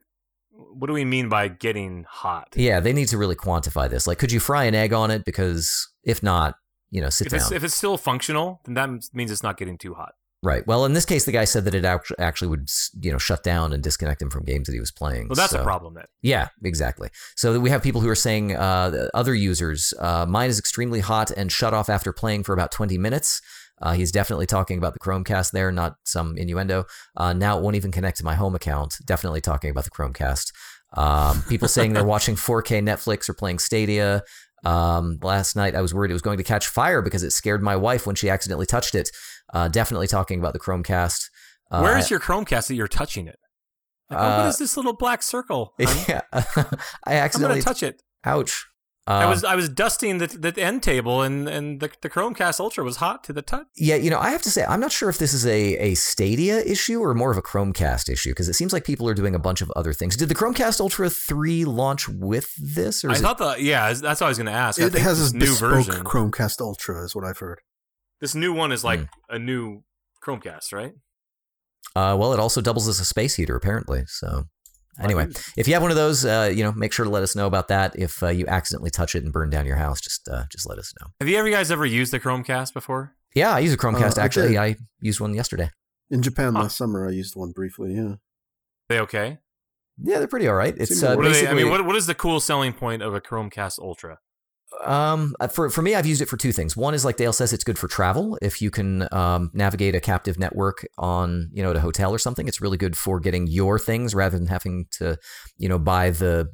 [0.51, 2.47] what do we mean by getting hot?
[2.55, 4.07] yeah, they need to really quantify this.
[4.07, 5.25] Like, could you fry an egg on it?
[5.25, 6.55] Because if not,
[6.89, 7.41] you know, sit If down.
[7.41, 10.13] it's if it's still functional, then that means it's not getting too hot.
[10.43, 10.65] Right.
[10.67, 12.69] Well, in this case, the guy said that it act- actually would,
[13.01, 15.27] you know, shut down and disconnect him from games that he was playing.
[15.27, 16.05] Well, that's so- a problem then.
[16.21, 17.09] Yeah, exactly.
[17.35, 21.31] So we have people who are saying, uh, other users, uh, mine is extremely hot
[21.31, 23.41] and shut off after playing for about 20 minutes.
[23.81, 26.85] Uh, he's definitely talking about the Chromecast there, not some innuendo.
[27.15, 28.97] Uh, now it won't even connect to my home account.
[29.05, 30.51] Definitely talking about the Chromecast.
[30.97, 34.23] Um, people saying they're watching 4K Netflix or playing Stadia.
[34.65, 37.63] Um, last night I was worried it was going to catch fire because it scared
[37.63, 39.09] my wife when she accidentally touched it.
[39.53, 41.25] Uh, definitely talking about the Chromecast.
[41.71, 43.37] Uh, Where is your Chromecast that you're touching it?
[44.09, 45.73] Like, oh, Uh, what is this little black circle?
[45.81, 46.01] honey?
[46.07, 46.75] Yeah, I I'm gonna
[47.19, 48.01] accidentally touch it.
[48.25, 48.65] Ouch.
[49.07, 52.59] I Uh, was I was dusting the the end table, and and the, the Chromecast
[52.59, 53.65] Ultra was hot to the touch.
[53.75, 55.95] Yeah, you know, I have to say, I'm not sure if this is a, a
[55.95, 59.33] Stadia issue or more of a Chromecast issue because it seems like people are doing
[59.33, 60.15] a bunch of other things.
[60.15, 63.03] Did the Chromecast Ultra 3 launch with this?
[63.03, 64.79] Or I is it, thought the yeah, that's what I was going to ask.
[64.79, 66.03] I It think has this a new bespoke version.
[66.03, 67.61] Chromecast Ultra, is what I've heard.
[68.21, 69.05] This new one is like Hmm.
[69.35, 69.83] a new
[70.23, 70.93] Chromecast, right?
[71.95, 74.03] uh, well, it also doubles as a space heater, apparently.
[74.07, 74.45] So,
[75.01, 75.27] anyway,
[75.57, 77.47] if you have one of those, uh, you know, make sure to let us know
[77.47, 77.97] about that.
[77.97, 80.77] If uh, you accidentally touch it and burn down your house, just uh, just let
[80.77, 81.07] us know.
[81.19, 83.15] Have you ever guys ever used the Chromecast before?
[83.33, 84.47] Yeah, I use a Chromecast, Uh, I actually.
[84.49, 84.57] did.
[84.57, 85.71] I used one yesterday.
[86.11, 86.63] In Japan Huh.
[86.63, 87.93] last summer, I used one briefly.
[87.95, 88.15] Yeah,
[88.89, 89.37] they okay?
[90.01, 90.75] Yeah, they're pretty all right.
[90.77, 91.47] It's Seems uh, What are they.
[91.47, 94.19] I mean, what what is the cool selling point of a Chromecast Ultra?
[94.83, 96.77] Um, uh, for for me, I've used it for two things.
[96.77, 98.37] One is like Dale says, it's good for travel.
[98.41, 102.19] If you can um, navigate a captive network on you know at a hotel or
[102.19, 105.17] something, it's really good for getting your things rather than having to
[105.57, 106.49] you know buy the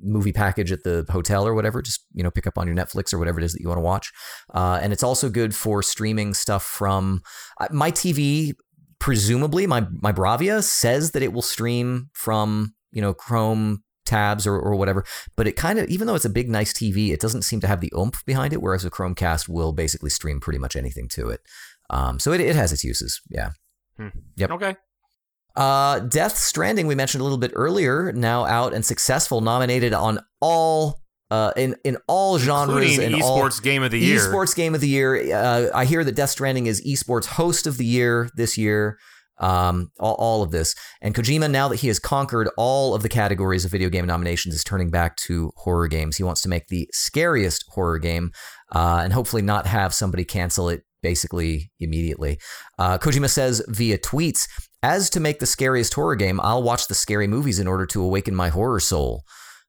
[0.00, 1.80] movie package at the hotel or whatever.
[1.80, 3.78] Just you know pick up on your Netflix or whatever it is that you want
[3.78, 4.12] to watch.
[4.52, 7.22] Uh, and it's also good for streaming stuff from
[7.60, 8.52] uh, my TV.
[8.98, 14.56] Presumably, my my Bravia says that it will stream from you know Chrome tabs or,
[14.58, 15.04] or whatever
[15.36, 17.66] but it kind of even though it's a big nice tv it doesn't seem to
[17.66, 21.28] have the oomph behind it whereas a chromecast will basically stream pretty much anything to
[21.28, 21.40] it
[21.90, 23.50] um, so it, it has its uses yeah
[24.36, 24.50] Yep.
[24.56, 24.74] Okay.
[25.56, 30.18] uh, death stranding we mentioned a little bit earlier now out and successful nominated on
[30.40, 34.18] all uh, in in all genres and all esports game of the year.
[34.18, 35.34] Esports Game of the Year.
[35.34, 38.98] Uh, I hear that Death Stranding is Esports Host of the Year this year.
[39.38, 40.74] Um, all, all of this.
[41.00, 44.54] And Kojima, now that he has conquered all of the categories of video game nominations,
[44.54, 46.16] is turning back to horror games.
[46.16, 48.30] He wants to make the scariest horror game
[48.72, 52.38] uh, and hopefully not have somebody cancel it basically immediately.
[52.78, 54.48] Uh, Kojima says via tweets,
[54.82, 58.02] as to make the scariest horror game, I'll watch the scary movies in order to
[58.02, 59.22] awaken my horror soul.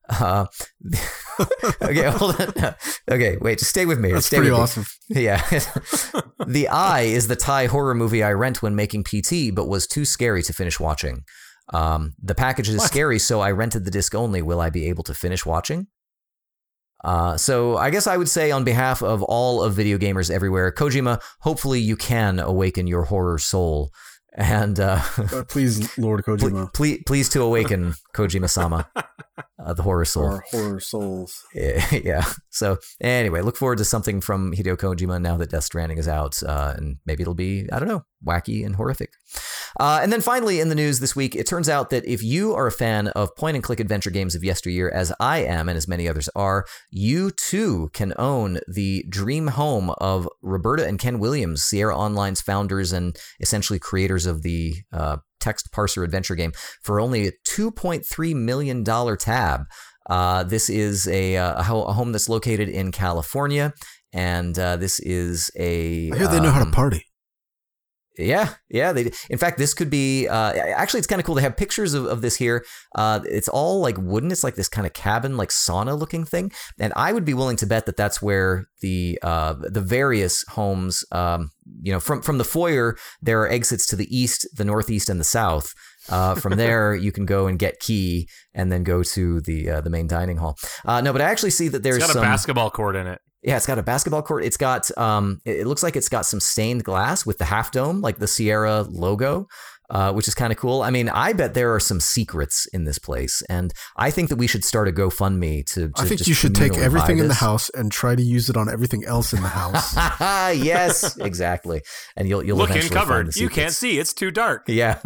[0.09, 0.45] Uh,
[1.81, 2.75] okay, hold on.
[3.09, 4.11] Okay, wait, just stay with me.
[4.11, 4.63] that's stay pretty with me.
[4.63, 4.85] awesome.
[5.09, 5.37] Yeah.
[6.45, 10.05] the Eye is the Thai horror movie I rent when making PT, but was too
[10.05, 11.23] scary to finish watching.
[11.73, 12.87] Um, the package is What?
[12.87, 14.41] scary, so I rented the disc only.
[14.41, 15.87] Will I be able to finish watching?
[17.03, 20.71] Uh, so I guess I would say on behalf of all of video gamers everywhere,
[20.71, 23.91] Kojima, hopefully you can awaken your horror soul.
[24.35, 30.25] And uh, Uh, please, Lord Kojima, please, please to awaken Kojima-sama, uh, the horror soul.
[30.25, 31.43] our horror souls.
[31.53, 32.25] yeah.
[32.49, 36.41] So anyway, look forward to something from Hideo Kojima now that Death Stranding is out,
[36.43, 39.13] uh, and maybe it'll be I don't know, wacky and horrific.
[39.79, 42.53] Uh, and then finally in the news this week, it turns out that if you
[42.53, 45.77] are a fan of point and click adventure games of yesteryear, as I am and
[45.77, 51.19] as many others are, you too can own the dream home of Roberta and Ken
[51.19, 56.99] Williams, Sierra Online's founders and essentially creators of the uh, text parser adventure game, for
[56.99, 58.83] only a $2.3 million
[59.17, 59.65] tab.
[60.09, 63.73] Uh, this is a, uh, a home that's located in California,
[64.11, 66.11] and uh, this is a.
[66.11, 67.05] I hear they know how to um, party.
[68.17, 68.93] Yeah, yeah.
[68.93, 70.27] They, in fact, this could be.
[70.27, 71.35] Uh, actually, it's kind of cool.
[71.35, 72.63] They have pictures of, of this here.
[72.95, 74.31] Uh, it's all like wooden.
[74.31, 76.51] It's like this kind of cabin, like sauna looking thing.
[76.79, 81.03] And I would be willing to bet that that's where the uh, the various homes.
[81.11, 81.49] Um,
[81.81, 85.19] you know, from from the foyer, there are exits to the east, the northeast, and
[85.19, 85.73] the south.
[86.09, 89.81] Uh, from there, you can go and get key, and then go to the uh,
[89.81, 90.55] the main dining hall.
[90.85, 92.21] Uh, no, but I actually see that there's got a some.
[92.21, 93.19] basketball court in it.
[93.43, 94.45] Yeah, it's got a basketball court.
[94.45, 97.99] It's got um, it looks like it's got some stained glass with the half dome,
[97.99, 99.47] like the Sierra logo,
[99.89, 100.81] uh, which is kind of cool.
[100.81, 104.37] I mean, I bet there are some secrets in this place, and I think that
[104.37, 105.89] we should start a GoFundMe to.
[105.89, 108.49] to I think just you should take everything in the house and try to use
[108.49, 109.95] it on everything else in the house.
[110.57, 111.81] yes, exactly.
[112.15, 113.35] And you'll you'll Look in eventually cupboard.
[113.35, 113.99] You can't see.
[113.99, 114.63] It's too dark.
[114.67, 114.99] Yeah,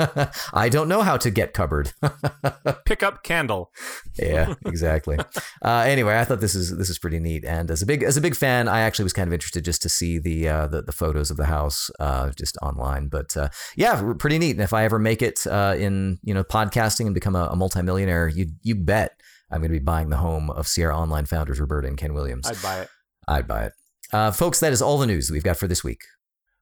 [0.53, 1.93] I don't know how to get cupboard.
[2.85, 3.71] Pick up candle.
[4.17, 5.17] yeah, exactly.
[5.63, 8.17] Uh, anyway, I thought this is this is pretty neat, and as a big as
[8.17, 10.81] a big fan, I actually was kind of interested just to see the uh, the,
[10.81, 13.07] the photos of the house uh, just online.
[13.07, 14.57] But uh, yeah, pretty neat.
[14.67, 17.55] And if I ever make it uh, in you know podcasting and become a, a
[17.55, 19.11] multimillionaire, you you bet
[19.49, 22.45] I'm going to be buying the home of Sierra Online founders Roberta and Ken Williams.
[22.49, 22.89] I'd buy it.
[23.29, 23.73] I'd buy it.
[24.11, 26.01] Uh, folks, that is all the news that we've got for this week.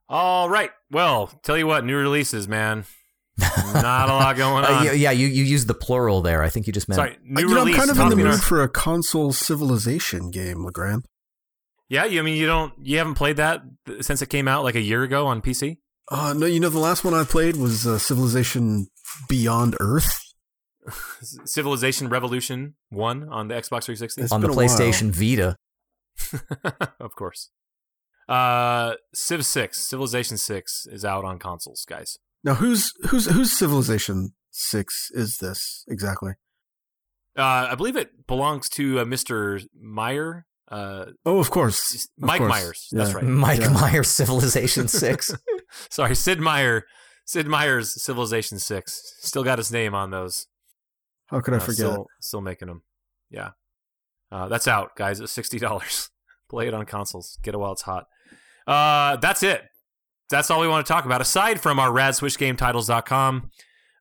[0.07, 0.69] All right.
[0.91, 2.85] Well, tell you what, new releases, man.
[3.39, 4.85] Not a lot going Uh, on.
[4.85, 6.43] yeah, yeah, you you used the plural there.
[6.43, 6.97] I think you just meant.
[6.97, 10.63] Sorry, new you know, I'm kind of in the mood for a console civilization game,
[10.63, 11.05] Legrand.
[11.89, 13.63] Yeah, you I mean you don't you haven't played that
[14.01, 15.77] since it came out like a year ago on PC?
[16.09, 18.87] Uh, no, you know, the last one I played was uh, Civilization
[19.27, 20.21] Beyond Earth.
[21.45, 24.21] Civilization Revolution 1 on the Xbox 360.
[24.21, 24.67] It's on the been a while.
[24.67, 25.57] PlayStation Vita.
[26.99, 27.49] of course.
[28.27, 32.17] Uh Civ 6, Civilization 6 is out on consoles, guys.
[32.43, 36.33] Now, who's who's whose Civilization Six is this exactly?
[37.37, 39.63] Uh I believe it belongs to uh, Mr.
[39.79, 42.05] Meyer Uh, Oh, of course.
[42.05, 42.49] Of Mike course.
[42.49, 42.87] Myers.
[42.91, 43.23] That's right.
[43.23, 43.69] Mike Yeah.
[43.69, 45.33] Myers Civilization Six.
[45.89, 46.85] Sorry, Sid Meier.
[47.25, 49.15] Sid Meier's Civilization Six.
[49.21, 50.47] Still got his name on those.
[51.27, 51.75] How could I Uh, forget?
[51.77, 52.83] Still, still making them.
[53.29, 53.51] Yeah.
[54.31, 55.19] Uh, that's out, guys.
[55.19, 56.09] It's sixty dollars.
[56.49, 57.37] Play it on consoles.
[57.43, 58.07] Get it while it's hot.
[58.67, 59.63] Uh, that's it.
[60.29, 61.21] That's all we want to talk about.
[61.21, 63.49] Aside from our radswitchgametitles.com,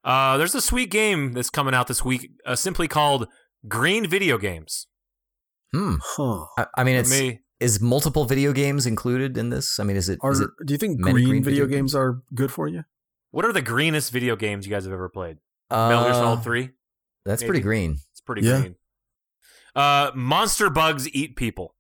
[0.05, 3.29] uh, there's a sweet game that's coming out this week, uh, simply called
[3.69, 4.87] Green Video Games.
[5.75, 5.97] Hmm.
[6.01, 6.47] Huh.
[6.57, 9.81] I, I mean, it's me, is multiple video games included in this?
[9.81, 10.21] I mean, is it?
[10.23, 12.85] Are, is it do you think green, green video video games are good for you?
[13.33, 15.39] what are the greenest video games you guys have ever played?
[15.71, 16.71] uh, Metal Gear Solid Three.
[17.25, 17.49] That's maybe?
[17.49, 17.99] pretty green.
[18.13, 18.61] It's pretty Yeah.
[18.61, 18.77] green.
[19.75, 21.75] Uh, Monster Bugs Eat People.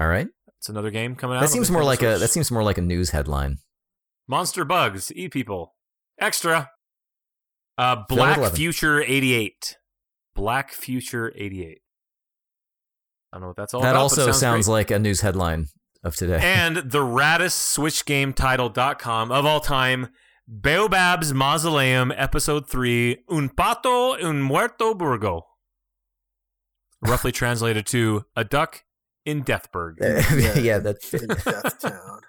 [0.00, 0.28] All right.
[0.56, 1.40] It's another game coming out.
[1.40, 3.58] That seems more Nintendo like a that seems more like a news headline.
[4.26, 5.74] Monster Bugs Eat People.
[6.18, 6.70] Extra.
[7.76, 9.76] Uh, Black Future 88.
[10.34, 11.82] Black Future 88.
[13.32, 14.02] I don't know what that's all that about.
[14.02, 15.66] also sounds, sounds, like a news headline
[16.02, 16.40] of today.
[16.42, 20.08] and the raddest Switch game title.com of all time.
[20.50, 25.42] Baobab's Mausoleum, Episode 3, Un Pato Un Muerto Burgo.
[27.02, 28.84] Roughly translated to A Duck
[29.26, 29.96] in Deathburg.
[30.62, 31.12] yeah, that's.
[31.12, 32.20] In Death Town.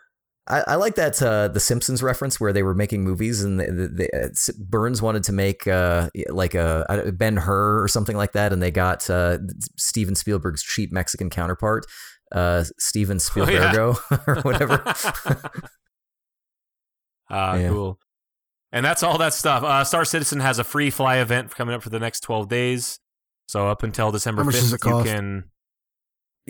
[0.50, 3.66] I, I like that uh, the Simpsons reference where they were making movies and the,
[3.72, 8.32] the, the, uh, Burns wanted to make uh, like a Ben Hur or something like
[8.32, 9.38] that, and they got uh,
[9.78, 11.86] Steven Spielberg's cheap Mexican counterpart,
[12.32, 13.72] uh, Steven Oh, yeah.
[13.74, 14.82] Spielbergo or whatever.
[17.30, 17.70] Ah, Yeah.
[17.70, 18.00] cool.
[18.72, 19.64] And that's all that stuff.
[19.64, 23.00] Uh, Star Citizen has a free fly event coming up for the next 12 days.
[23.48, 25.08] So up until December 5th, you cost?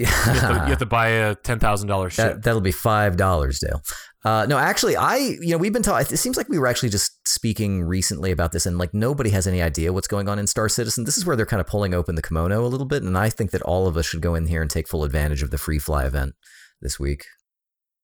[0.05, 2.15] Can you have, to, you have to buy a $10,000 ship.
[2.17, 3.81] That that'll be five dollars, Dale.
[4.25, 6.05] Uh, no, actually, I you know we've been talking.
[6.13, 9.47] It seems like we were actually just speaking recently about this, and like nobody has
[9.47, 11.05] any idea what's going on in Star Citizen.
[11.05, 13.29] This is where they're kind of pulling open the kimono a little bit, and I
[13.29, 15.57] think that all of us should go in here and take full advantage of the
[15.57, 16.35] free fly event
[16.81, 17.23] this week,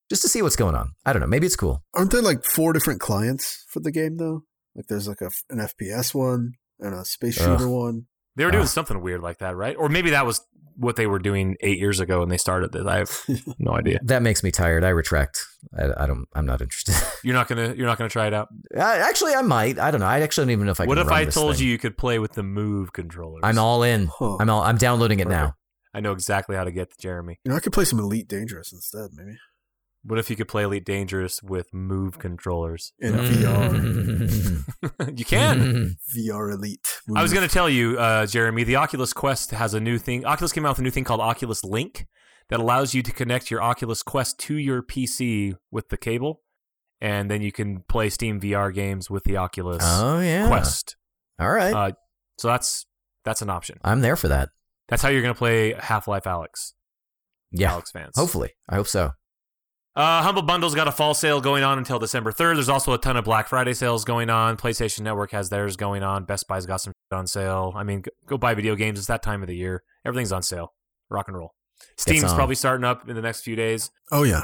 [0.10, 0.92] just to see what's going on.
[1.06, 1.28] I don't know.
[1.28, 1.84] Maybe it's cool.
[1.94, 4.44] Aren't there like four different clients for the game though?
[4.74, 7.60] Like there's like a, an FPS one and a space Ugh.
[7.60, 8.04] shooter one.
[8.38, 8.68] they were doing Ah.
[8.68, 9.76] something weird like that, right?
[9.78, 10.40] Or maybe that was
[10.78, 12.86] what they were doing eight years ago when they started this.
[12.86, 13.22] I have
[13.60, 14.00] no idea.
[14.04, 14.84] That makes me tired.
[14.84, 15.46] I retract.
[15.78, 16.28] I, I don't.
[16.34, 16.96] I'm not interested.
[17.24, 18.50] You're not gonna you're not gonna try it out.
[18.78, 19.80] I, actually, I might.
[19.80, 20.06] I don't know.
[20.06, 20.86] I actually don't even know if I.
[20.86, 21.66] what can if run I this told thing.
[21.66, 23.42] you you could play with the Move controllers?
[23.44, 24.08] I'm all in.
[24.08, 24.38] Huh.
[24.40, 24.62] I'm all.
[24.62, 25.56] I'm downloading it now.
[25.94, 27.40] I know exactly how to get to Jeremy.
[27.46, 29.38] You know, I could play some Elite Dangerous instead, maybe
[30.08, 32.94] What if you could play Elite Dangerous with Move controllers?
[33.00, 34.64] in Mm.
[34.82, 35.18] VR.
[35.20, 35.96] you can.
[36.16, 37.02] VR Elite.
[37.16, 40.26] I was going to tell you, uh, Jeremy, the Oculus Quest has a new thing.
[40.26, 42.06] Oculus came out with a new thing called Oculus Link
[42.50, 46.42] that allows you to connect your Oculus Quest to your PC with the cable,
[47.02, 50.48] and then you can play Steam VR games with the Oculus Oh yeah.
[50.48, 50.96] Quest.
[51.40, 51.74] All right.
[51.74, 51.92] Uh,
[52.38, 52.86] So that's
[53.24, 53.80] that's an option.
[53.84, 54.50] I'm there for that.
[54.88, 56.74] That's how you're going to play Half Life Alyx.
[57.52, 57.72] Yeah.
[57.72, 58.12] Alyx fans.
[58.16, 58.52] Hopefully.
[58.70, 59.12] I hope so.
[59.96, 62.56] Uh, Humble Bundle's got a fall sale going on until December 3rd.
[62.56, 64.58] There's also a ton of Black Friday sales going on.
[64.58, 66.26] PlayStation Network has theirs going on.
[66.26, 67.72] Best Buy's got some shit on sale.
[67.76, 69.00] I mean, go, go buy video games.
[69.00, 69.84] It's that time of the year.
[70.06, 70.74] Everything's on sale.
[71.10, 71.54] Rock and roll.
[71.98, 73.90] Steam's probably starting up in the next few days.
[74.12, 74.44] Oh yeah.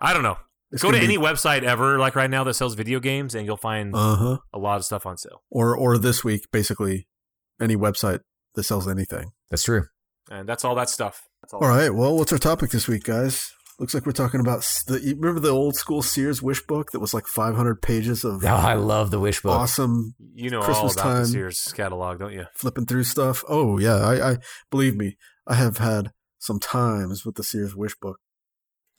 [0.00, 0.36] I don't know.
[0.72, 3.44] It's go to gonna any website ever, like right now, that sells video games, and
[3.46, 4.38] you'll find Uh huh.
[4.52, 5.42] a lot of stuff on sale.
[5.50, 7.08] Or or this week, basically,
[7.60, 8.20] any website
[8.54, 9.32] that sells anything.
[9.50, 9.86] That's true.
[10.30, 11.22] And that's all that stuff.
[11.42, 11.60] That's all.
[11.64, 11.92] All right.
[11.92, 13.52] Well, what's our topic this week, guys?
[13.80, 15.00] Looks like we're talking about the.
[15.00, 18.48] You remember the old school Sears wish book that was like 500 pages of Oh,
[18.48, 19.52] I love the wish book.
[19.58, 21.22] awesome You know Christmas all about time.
[21.22, 22.44] the Sears catalog, don't you?
[22.54, 23.42] flipping through stuff.
[23.48, 24.36] Oh yeah, I, I
[24.70, 25.16] believe me,
[25.46, 28.18] I have had some times with the Sears wish book.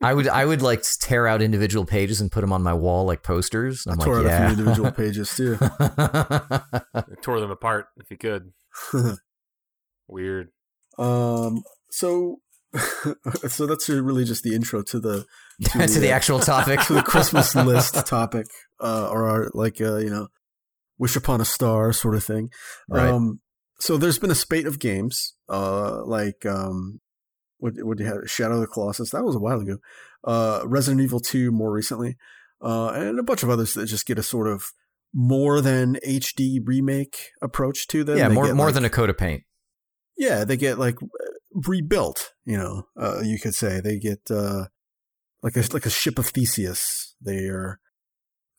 [0.02, 3.06] I would I would like tear out individual pages and put them on my wall
[3.06, 3.86] like posters.
[3.88, 4.46] I I'm tore like, out yeah.
[4.46, 5.58] a few individual pages too.
[7.22, 8.52] Tore them apart if you could.
[10.08, 10.50] Weird.
[10.98, 11.62] um.
[11.92, 12.38] So,
[13.48, 15.26] so that's really just the intro to the
[15.88, 16.80] to the uh, actual topic.
[16.88, 18.48] to the Christmas list topic,
[18.80, 20.28] uh, or our like uh, you know,
[20.98, 22.50] wish upon a star sort of thing.
[22.90, 23.10] Right.
[23.10, 23.42] Um,
[23.80, 27.02] so there's been a spate of games, uh, like um,
[27.58, 28.30] what what do you have?
[28.30, 29.10] Shadow of the Colossus.
[29.12, 29.78] That was a while ago.
[30.24, 32.16] Uh, Resident Evil Two more recently,
[32.62, 34.66] uh, and a bunch of others that just get a sort of
[35.14, 38.18] more than HD remake approach to them.
[38.18, 39.44] yeah, They more more like- than a coat of paint.
[40.18, 40.96] yeah, they get like
[41.68, 42.34] rebuilt.
[42.46, 44.66] You know, uh, you could say they get uh,
[45.44, 47.16] like a like a ship of Theseus.
[47.22, 47.80] They are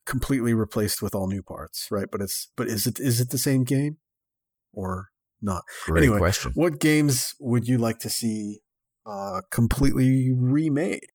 [0.07, 2.09] completely replaced with all new parts, right?
[2.11, 3.99] But it's but is it is it the same game
[4.73, 5.09] or
[5.41, 5.63] not?
[5.85, 6.53] Great Anyway, question.
[6.55, 8.61] What games would you like to see
[9.07, 11.07] uh, completely remade?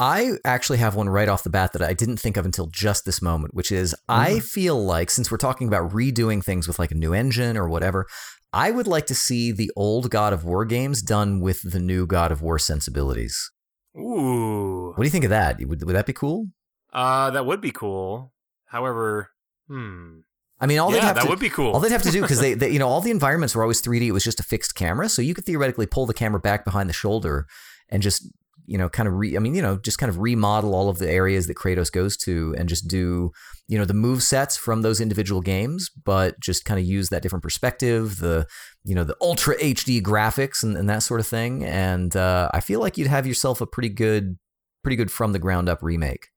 [0.00, 3.04] I actually have one right off the bat that I didn't think of until just
[3.04, 4.42] this moment, which is I Mm.
[4.44, 8.06] feel like since we're talking about redoing things with like a new engine or whatever,
[8.52, 12.06] I would like to see the old God of War games done with the new
[12.06, 13.50] God of War sensibilities.
[13.96, 14.92] Ooh.
[14.94, 15.58] What do you think of that?
[15.58, 16.46] Would, would that be cool?
[16.92, 18.32] Uh, that would be cool.
[18.66, 19.30] However,
[19.66, 20.20] hmm.
[20.60, 21.72] I mean, all they'd have that to would be cool.
[21.72, 23.82] all they'd have to do because they, they, you know, all the environments were always
[23.82, 24.06] 3D.
[24.06, 26.88] It was just a fixed camera, so you could theoretically pull the camera back behind
[26.88, 27.46] the shoulder
[27.88, 28.26] and just,
[28.68, 29.34] you know, kind of re.
[29.34, 32.18] I mean, you know, just kind of remodel all of the areas that Kratos goes
[32.18, 33.30] to and just do,
[33.66, 37.22] you know, the move sets from those individual games, but just kind of use that
[37.22, 38.46] different perspective, the,
[38.84, 41.64] you know, the ultra HD graphics and, and that sort of thing.
[41.64, 44.36] And uh, I feel like you'd have yourself a pretty good,
[44.82, 46.28] pretty good from the ground up remake.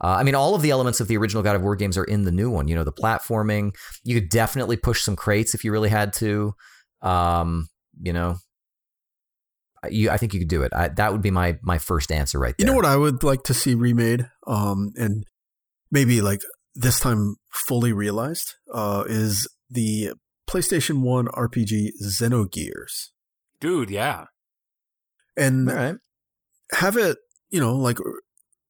[0.00, 2.04] Uh, I mean, all of the elements of the original God of War games are
[2.04, 2.68] in the new one.
[2.68, 3.74] You know, the platforming.
[4.04, 6.54] You could definitely push some crates if you really had to.
[7.02, 7.66] Um,
[8.00, 8.36] you know,
[9.90, 10.10] you.
[10.10, 10.72] I think you could do it.
[10.74, 12.66] I, that would be my my first answer right there.
[12.66, 15.24] You know what I would like to see remade, um, and
[15.90, 16.40] maybe like
[16.74, 20.12] this time fully realized, uh, is the
[20.48, 23.08] PlayStation One RPG Xenogears,
[23.60, 24.26] Dude, yeah.
[25.36, 25.94] and All right.
[26.72, 27.18] have it,
[27.50, 27.98] you know, like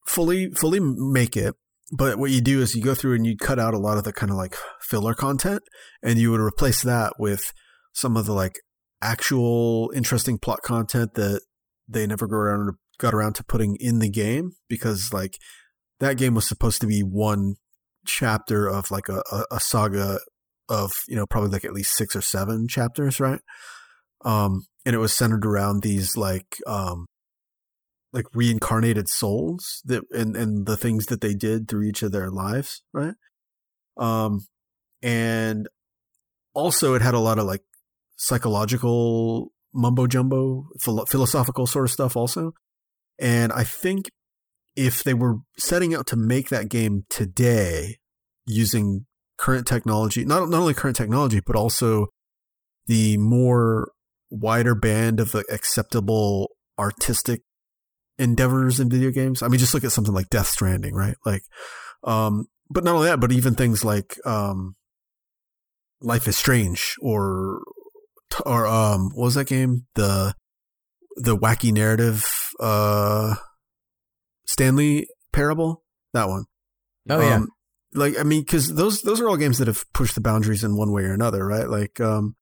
[0.07, 1.55] fully fully make it.
[1.95, 4.05] But what you do is you go through and you cut out a lot of
[4.05, 5.63] the kind of like filler content,
[6.03, 7.53] and you would replace that with
[7.93, 8.55] some of the like
[9.03, 11.43] actual interesting plot content that
[11.89, 15.37] they never got around got around to putting in the game because like
[16.01, 17.55] that game was supposed to be one
[18.07, 20.19] chapter of like a, a, a saga
[20.69, 23.41] of you know probably like at least six or seven chapters right?
[24.25, 27.07] Um and it was centered around these like um
[28.13, 32.31] like reincarnated souls that and and the things that they did through each of their
[32.31, 33.15] lives right?
[33.97, 34.47] Um
[35.03, 35.69] and
[36.55, 37.63] also it had a lot of like
[38.23, 42.53] psychological mumbo jumbo philo- philosophical sort of stuff also
[43.19, 44.07] and i think
[44.77, 47.97] if they were setting out to make that game today
[48.47, 49.07] using
[49.39, 52.07] current technology not not only current technology but also
[52.87, 53.91] the more
[54.31, 57.41] wider band of like, acceptable artistic
[58.19, 59.43] endeavors in video games.
[59.43, 61.17] I mean, just look at something like Death Stranding, right?
[61.27, 61.43] Like,
[62.05, 64.75] um, but not only that, but even things like um,
[66.01, 67.63] Life is Strange or
[68.47, 69.87] or um, what was that game?
[69.95, 70.35] The
[71.17, 72.25] the wacky narrative
[72.61, 73.35] uh,
[74.47, 75.83] Stanley Parable.
[76.15, 76.45] That one.
[77.09, 77.37] Oh yeah.
[77.37, 77.49] Um,
[77.95, 80.77] like I mean, because those those are all games that have pushed the boundaries in
[80.77, 81.69] one way or another, right?
[81.69, 82.37] Like, um,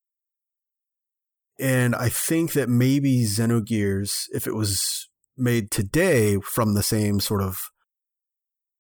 [1.59, 7.43] and I think that maybe Xenogears, if it was made today from the same sort
[7.43, 7.59] of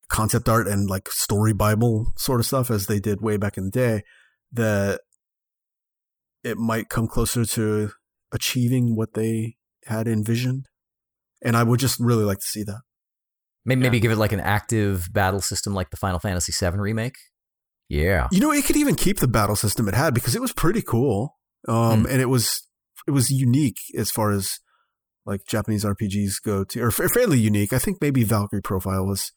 [0.08, 3.64] concept art and like story bible sort of stuff as they did way back in
[3.64, 4.02] the day,
[4.52, 5.00] that
[6.44, 7.90] it might come closer to
[8.32, 10.66] achieving what they had envisioned.
[11.42, 12.80] And I would just really like to see that.
[13.64, 13.82] Maybe, Yeah.
[13.88, 17.16] maybe give it like an active battle system like the Final Fantasy VII remake.
[17.88, 18.28] Yeah.
[18.30, 20.82] You know, it could even keep the battle system it had because it was pretty
[20.82, 21.36] cool.
[21.68, 22.66] Um, and it was
[23.06, 24.60] it was unique as far as
[25.26, 27.72] like Japanese RPGs go to, or fairly unique.
[27.72, 29.32] I think maybe Valkyrie Profile was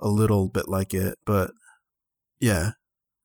[0.00, 1.52] a little bit like it, but
[2.40, 2.70] yeah,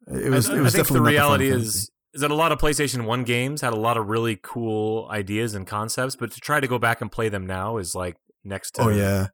[0.07, 0.49] it was.
[0.49, 2.51] I, it was I think definitely the not Final reality is is that a lot
[2.51, 6.39] of PlayStation One games had a lot of really cool ideas and concepts, but to
[6.39, 9.27] try to go back and play them now is like next to Oh yeah,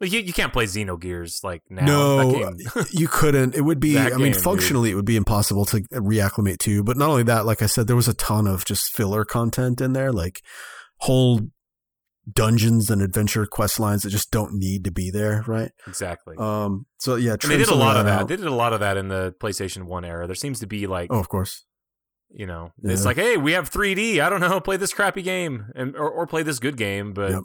[0.00, 1.86] Like you, you can't play Xenogears like now.
[1.86, 2.58] no, game-
[2.90, 3.54] you couldn't.
[3.54, 3.94] It would be.
[3.94, 6.82] That I mean, game, functionally, it would be impossible to reacclimate to.
[6.82, 9.80] But not only that, like I said, there was a ton of just filler content
[9.80, 10.42] in there, like
[10.98, 11.40] whole
[12.30, 15.70] dungeons and adventure quest lines that just don't need to be there, right?
[15.86, 16.36] exactly.
[16.36, 16.86] Um.
[16.98, 18.22] So yeah, and they did a lot of that.
[18.22, 18.28] out.
[18.28, 20.26] They did a lot of that in the PlayStation One era.
[20.26, 21.64] There seems to be like, Oh, of course.
[22.30, 22.92] You know, Yeah.
[22.92, 24.20] it's like, hey, we have 3D.
[24.20, 27.30] I don't know, play this crappy game and or, or play this good game, but.
[27.32, 27.42] Yep.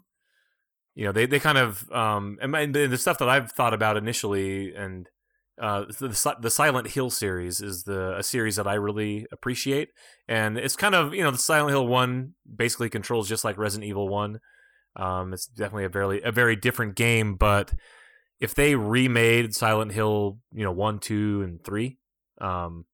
[0.95, 4.75] You know, they, they kind of um and, the, stuff that I've thought about initially
[4.75, 5.09] and
[5.59, 9.89] uh the, the the Silent Hill series is the a series that I really appreciate
[10.27, 13.89] and it's kind of you know the Silent Hill one basically controls just like Resident
[13.89, 14.39] Evil one
[14.95, 17.73] um it's definitely a very a very different game but
[18.39, 21.97] if they remade Silent Hill you know one two and three
[22.39, 22.85] um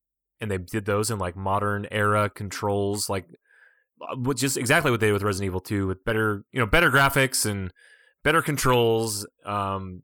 [0.42, 3.26] and they did those in like modern era controls like
[4.02, 6.90] uh, is exactly what they did with Resident Evil 2 with better, you know, better
[6.90, 7.74] graphics and
[8.24, 9.28] better controls.
[9.46, 10.04] Um,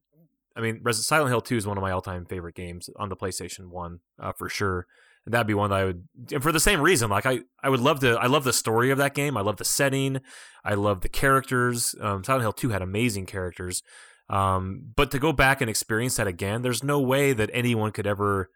[0.55, 3.15] I mean, Res- Silent Hill 2 is one of my all-time favorite games on the
[3.15, 4.87] PlayStation 1 uh, for sure.
[5.25, 7.69] And that'd be one that I would, and for the same reason, like I, I
[7.69, 8.13] would love to.
[8.13, 9.35] I love the story of that game.
[9.35, 10.21] I love the setting.
[10.63, 11.95] I love the characters.
[11.99, 13.81] Um, Silent Hill 2 had amazing characters.
[14.29, 18.05] Um, but to go back and experience that again, there's no way that anyone could
[18.05, 18.51] ever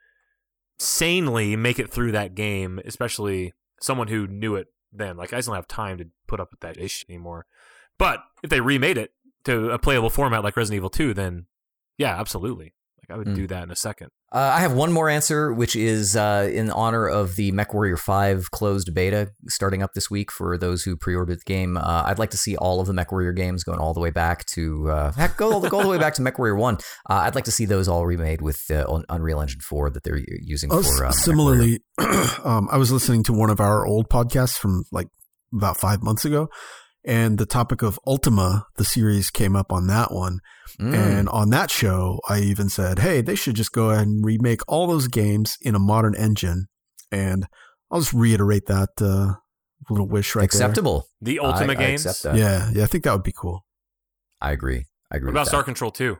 [0.80, 5.18] sanely make it through that game, especially someone who knew it then.
[5.18, 7.46] Like I just don't have time to put up with that ish anymore.
[7.98, 9.12] But if they remade it
[9.44, 11.46] to a playable format like Resident Evil 2, then
[11.98, 12.74] yeah, absolutely.
[13.10, 13.36] Like I would Mm.
[13.36, 14.10] do that in a second.
[14.32, 18.52] Uh, I have one more answer, which is uh, in honor of the MechWarrior 5
[18.52, 21.78] closed beta starting up this week for those who pre-ordered the game.
[21.78, 24.46] Uh, I'd like to see all of the MechWarrior games going all the way back
[24.48, 26.76] to uh, heck, go, all the- go all the way back to MechWarrior 1.
[26.76, 26.78] Uh,
[27.10, 30.72] I'd like to see those all remade with uh, Unreal Engine 4 that they're using
[30.72, 31.06] Oh, for.
[31.06, 31.82] Uh, similarly,
[32.44, 35.08] um, I was listening to one of our old podcasts from like
[35.52, 36.50] about five months ago,
[37.10, 40.42] and the topic of Ultima, the series, came up on that one.
[40.80, 40.94] Mm.
[40.94, 44.62] And on that show, I even said, hey, they should just go ahead and remake
[44.68, 46.68] all those games in a modern engine.
[47.12, 47.48] And
[47.90, 49.34] I'll just reiterate that uh,
[49.90, 50.46] little wish right there.
[50.46, 51.08] acceptable.
[51.20, 52.06] The I- Ultimate I games.
[52.06, 52.40] accept that.
[52.40, 53.66] Yeah, yeah, I think that would be cool.
[54.40, 54.86] I agree.
[55.12, 55.30] I agree.
[55.30, 56.16] What about with Star Control 2?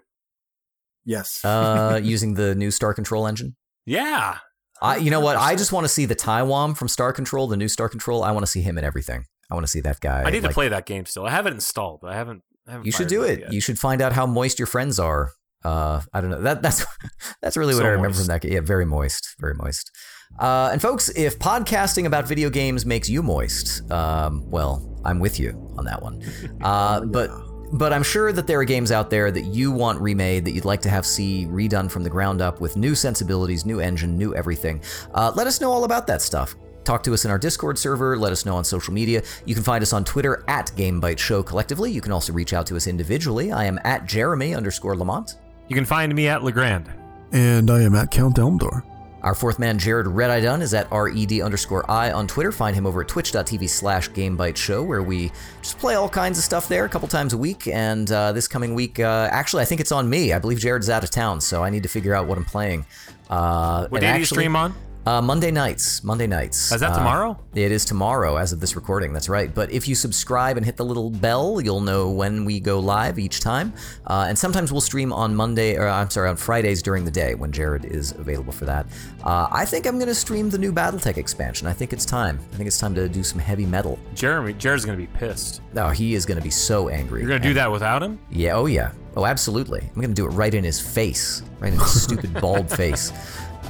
[1.06, 1.46] Yes.
[1.46, 3.56] Uh, using the new Star Control engine.
[3.86, 4.40] Yeah.
[4.82, 5.38] I, you know what?
[5.38, 8.24] I just want to see the Tywom from Star Control, the new Star Control.
[8.24, 9.26] I want to see him in everything.
[9.50, 10.24] I want to see that guy.
[10.24, 11.26] I need like- to play that game still.
[11.26, 12.44] I have it installed, but I haven't.
[12.68, 13.40] I haven't You should do it.
[13.40, 13.54] yet.
[13.54, 15.32] You should find out how moist your friends are.
[15.66, 16.42] Uh, I don't know.
[16.42, 16.86] That that's
[17.42, 18.20] that's really what So I remember moist.
[18.20, 18.42] from that.
[18.42, 18.54] game.
[18.54, 19.92] Yeah, very moist, very moist.
[20.40, 25.40] Uh, and folks, if podcasting about video games makes you moist, um, well, I'm with
[25.40, 26.22] you on that one.
[26.62, 27.32] Uh, but
[27.74, 30.66] but I'm sure that there are games out there that you want remade that you'd
[30.66, 34.34] like to have see redone from the ground up with new sensibilities, new engine, new
[34.36, 34.82] everything.
[35.14, 36.56] Uh, let us know all about that stuff.
[36.90, 38.18] Talk to us in our Discord server.
[38.18, 39.22] Let us know on social media.
[39.46, 41.92] You can find us on Twitter at Game Bytes Show collectively.
[41.92, 43.52] You can also reach out to us individually.
[43.52, 45.36] I am at Jeremy underscore Lamont.
[45.68, 46.92] You can find me at Legrand.
[47.32, 48.82] and I am at Count Elmdor.
[49.22, 52.52] Our fourth man, Jared Red Eye Dunn, is at RED underscore I on Twitter.
[52.52, 55.32] Find him over at twitch.tv slash Game Bytes Show, where we
[55.62, 57.68] just play all kinds of stuff there a couple times a week.
[57.68, 60.34] And uh, this coming week, uh, actually, I think it's on me.
[60.34, 62.88] I believe Jared's out of town, so I need to figure out what I'm playing.
[63.30, 64.74] Uh, What and day do you stream on?
[65.06, 66.04] Uh, Monday nights.
[66.04, 66.72] Monday nights.
[66.72, 67.40] Is that Uh, tomorrow?
[67.56, 69.52] It is tomorrow as of this recording, that's right.
[69.56, 73.18] But if you subscribe and hit the little bell, you'll know when we go live
[73.18, 73.74] each time.
[74.06, 77.34] Uh, and sometimes we'll stream on Monday, or I'm sorry, on Fridays during the day
[77.34, 78.86] when Jared is available for that.
[79.24, 81.66] Uh, I think I'm going to stream the new Battletech expansion.
[81.68, 82.38] I think it's time.
[82.54, 83.98] I think it's time to do some heavy metal.
[84.14, 85.62] Jeremy, Jared's gonna be pissed.
[85.76, 87.22] Oh, he is going to be so angry.
[87.22, 88.20] You're gonna do that without him?
[88.30, 88.92] Yeah, oh yeah.
[89.16, 89.82] Oh, absolutely.
[89.82, 93.12] I'm going to do it right in his face, right in his stupid bald face.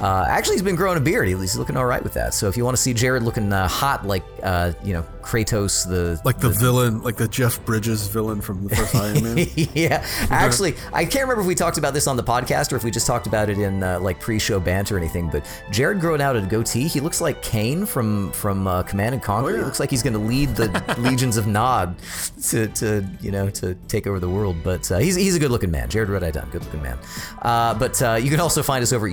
[0.00, 1.28] Uh, actually, he's been growing a beard.
[1.28, 2.34] He's looking all right with that.
[2.34, 5.86] So if you want to see Jared looking uh, hot like, uh, you know, Kratos,
[5.86, 9.46] the Like the villain, like the Jeff Bridges villain from the first Iron Man.
[9.74, 12.84] yeah, actually, I can't remember if we talked about this on the podcast or if
[12.84, 15.28] we just talked about it in uh, like pre-show banter or anything.
[15.30, 19.22] But Jared growing out a goatee, he looks like Kane from from uh, Command and
[19.22, 19.50] Conquer.
[19.50, 19.58] Oh, yeah.
[19.58, 21.96] He looks like he's going to lead the legions of Nod
[22.44, 24.56] to, to you know to take over the world.
[24.64, 25.90] But uh, he's he's a good-looking man.
[25.90, 26.98] Jared Red Eye Dunn, good-looking man.
[27.42, 29.12] Uh, but uh, you can also find us over at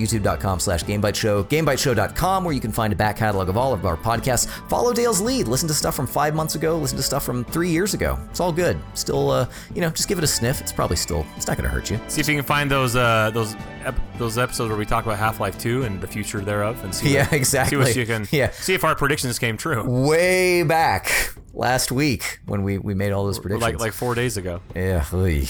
[0.84, 4.48] YouTube.com/slash GameBytesShow, GameBytesShow.com, where you can find a back catalog of all of our podcasts.
[4.70, 5.48] Follow Dale's lead.
[5.48, 6.78] Listen to stuff from five months ago.
[6.78, 8.20] Listen to stuff from three years ago.
[8.30, 8.78] It's all good.
[8.94, 10.62] Still, uh, you know, just give it a sniff.
[10.62, 11.26] It's probably still.
[11.36, 12.00] It's not going to hurt you.
[12.08, 15.18] See if you can find those uh, those ep- those episodes where we talk about
[15.18, 17.78] Half Life 2 and the future thereof, and see Yeah, what, exactly.
[17.78, 18.28] See what you can.
[18.38, 18.52] Yeah.
[18.52, 19.84] See if our predictions came true.
[20.08, 23.74] Way back last week when we, we made all those predictions.
[23.74, 24.62] Like like four days ago.
[24.76, 25.04] Yeah.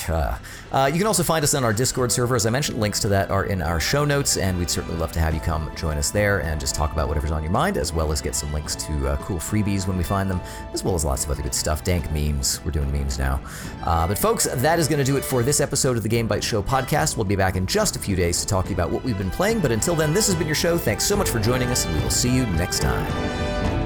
[0.07, 0.37] uh.
[0.71, 2.35] Uh, you can also find us on our Discord server.
[2.35, 5.11] As I mentioned, links to that are in our show notes, and we'd certainly love
[5.11, 7.77] to have you come join us there and just talk about whatever's on your mind,
[7.77, 10.41] as well as get some links to uh, cool freebies when we find them,
[10.73, 11.83] as well as lots of other good stuff.
[11.83, 12.63] Dank memes.
[12.63, 13.41] We're doing memes now.
[13.83, 16.27] Uh, but, folks, that is going to do it for this episode of the Game
[16.27, 17.17] Bytes Show podcast.
[17.17, 19.17] We'll be back in just a few days to talk to you about what we've
[19.17, 19.59] been playing.
[19.59, 20.77] But until then, this has been your show.
[20.77, 23.05] Thanks so much for joining us, and we will see you next time.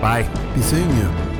[0.01, 0.23] Bye.
[0.55, 1.30] Be seeing you.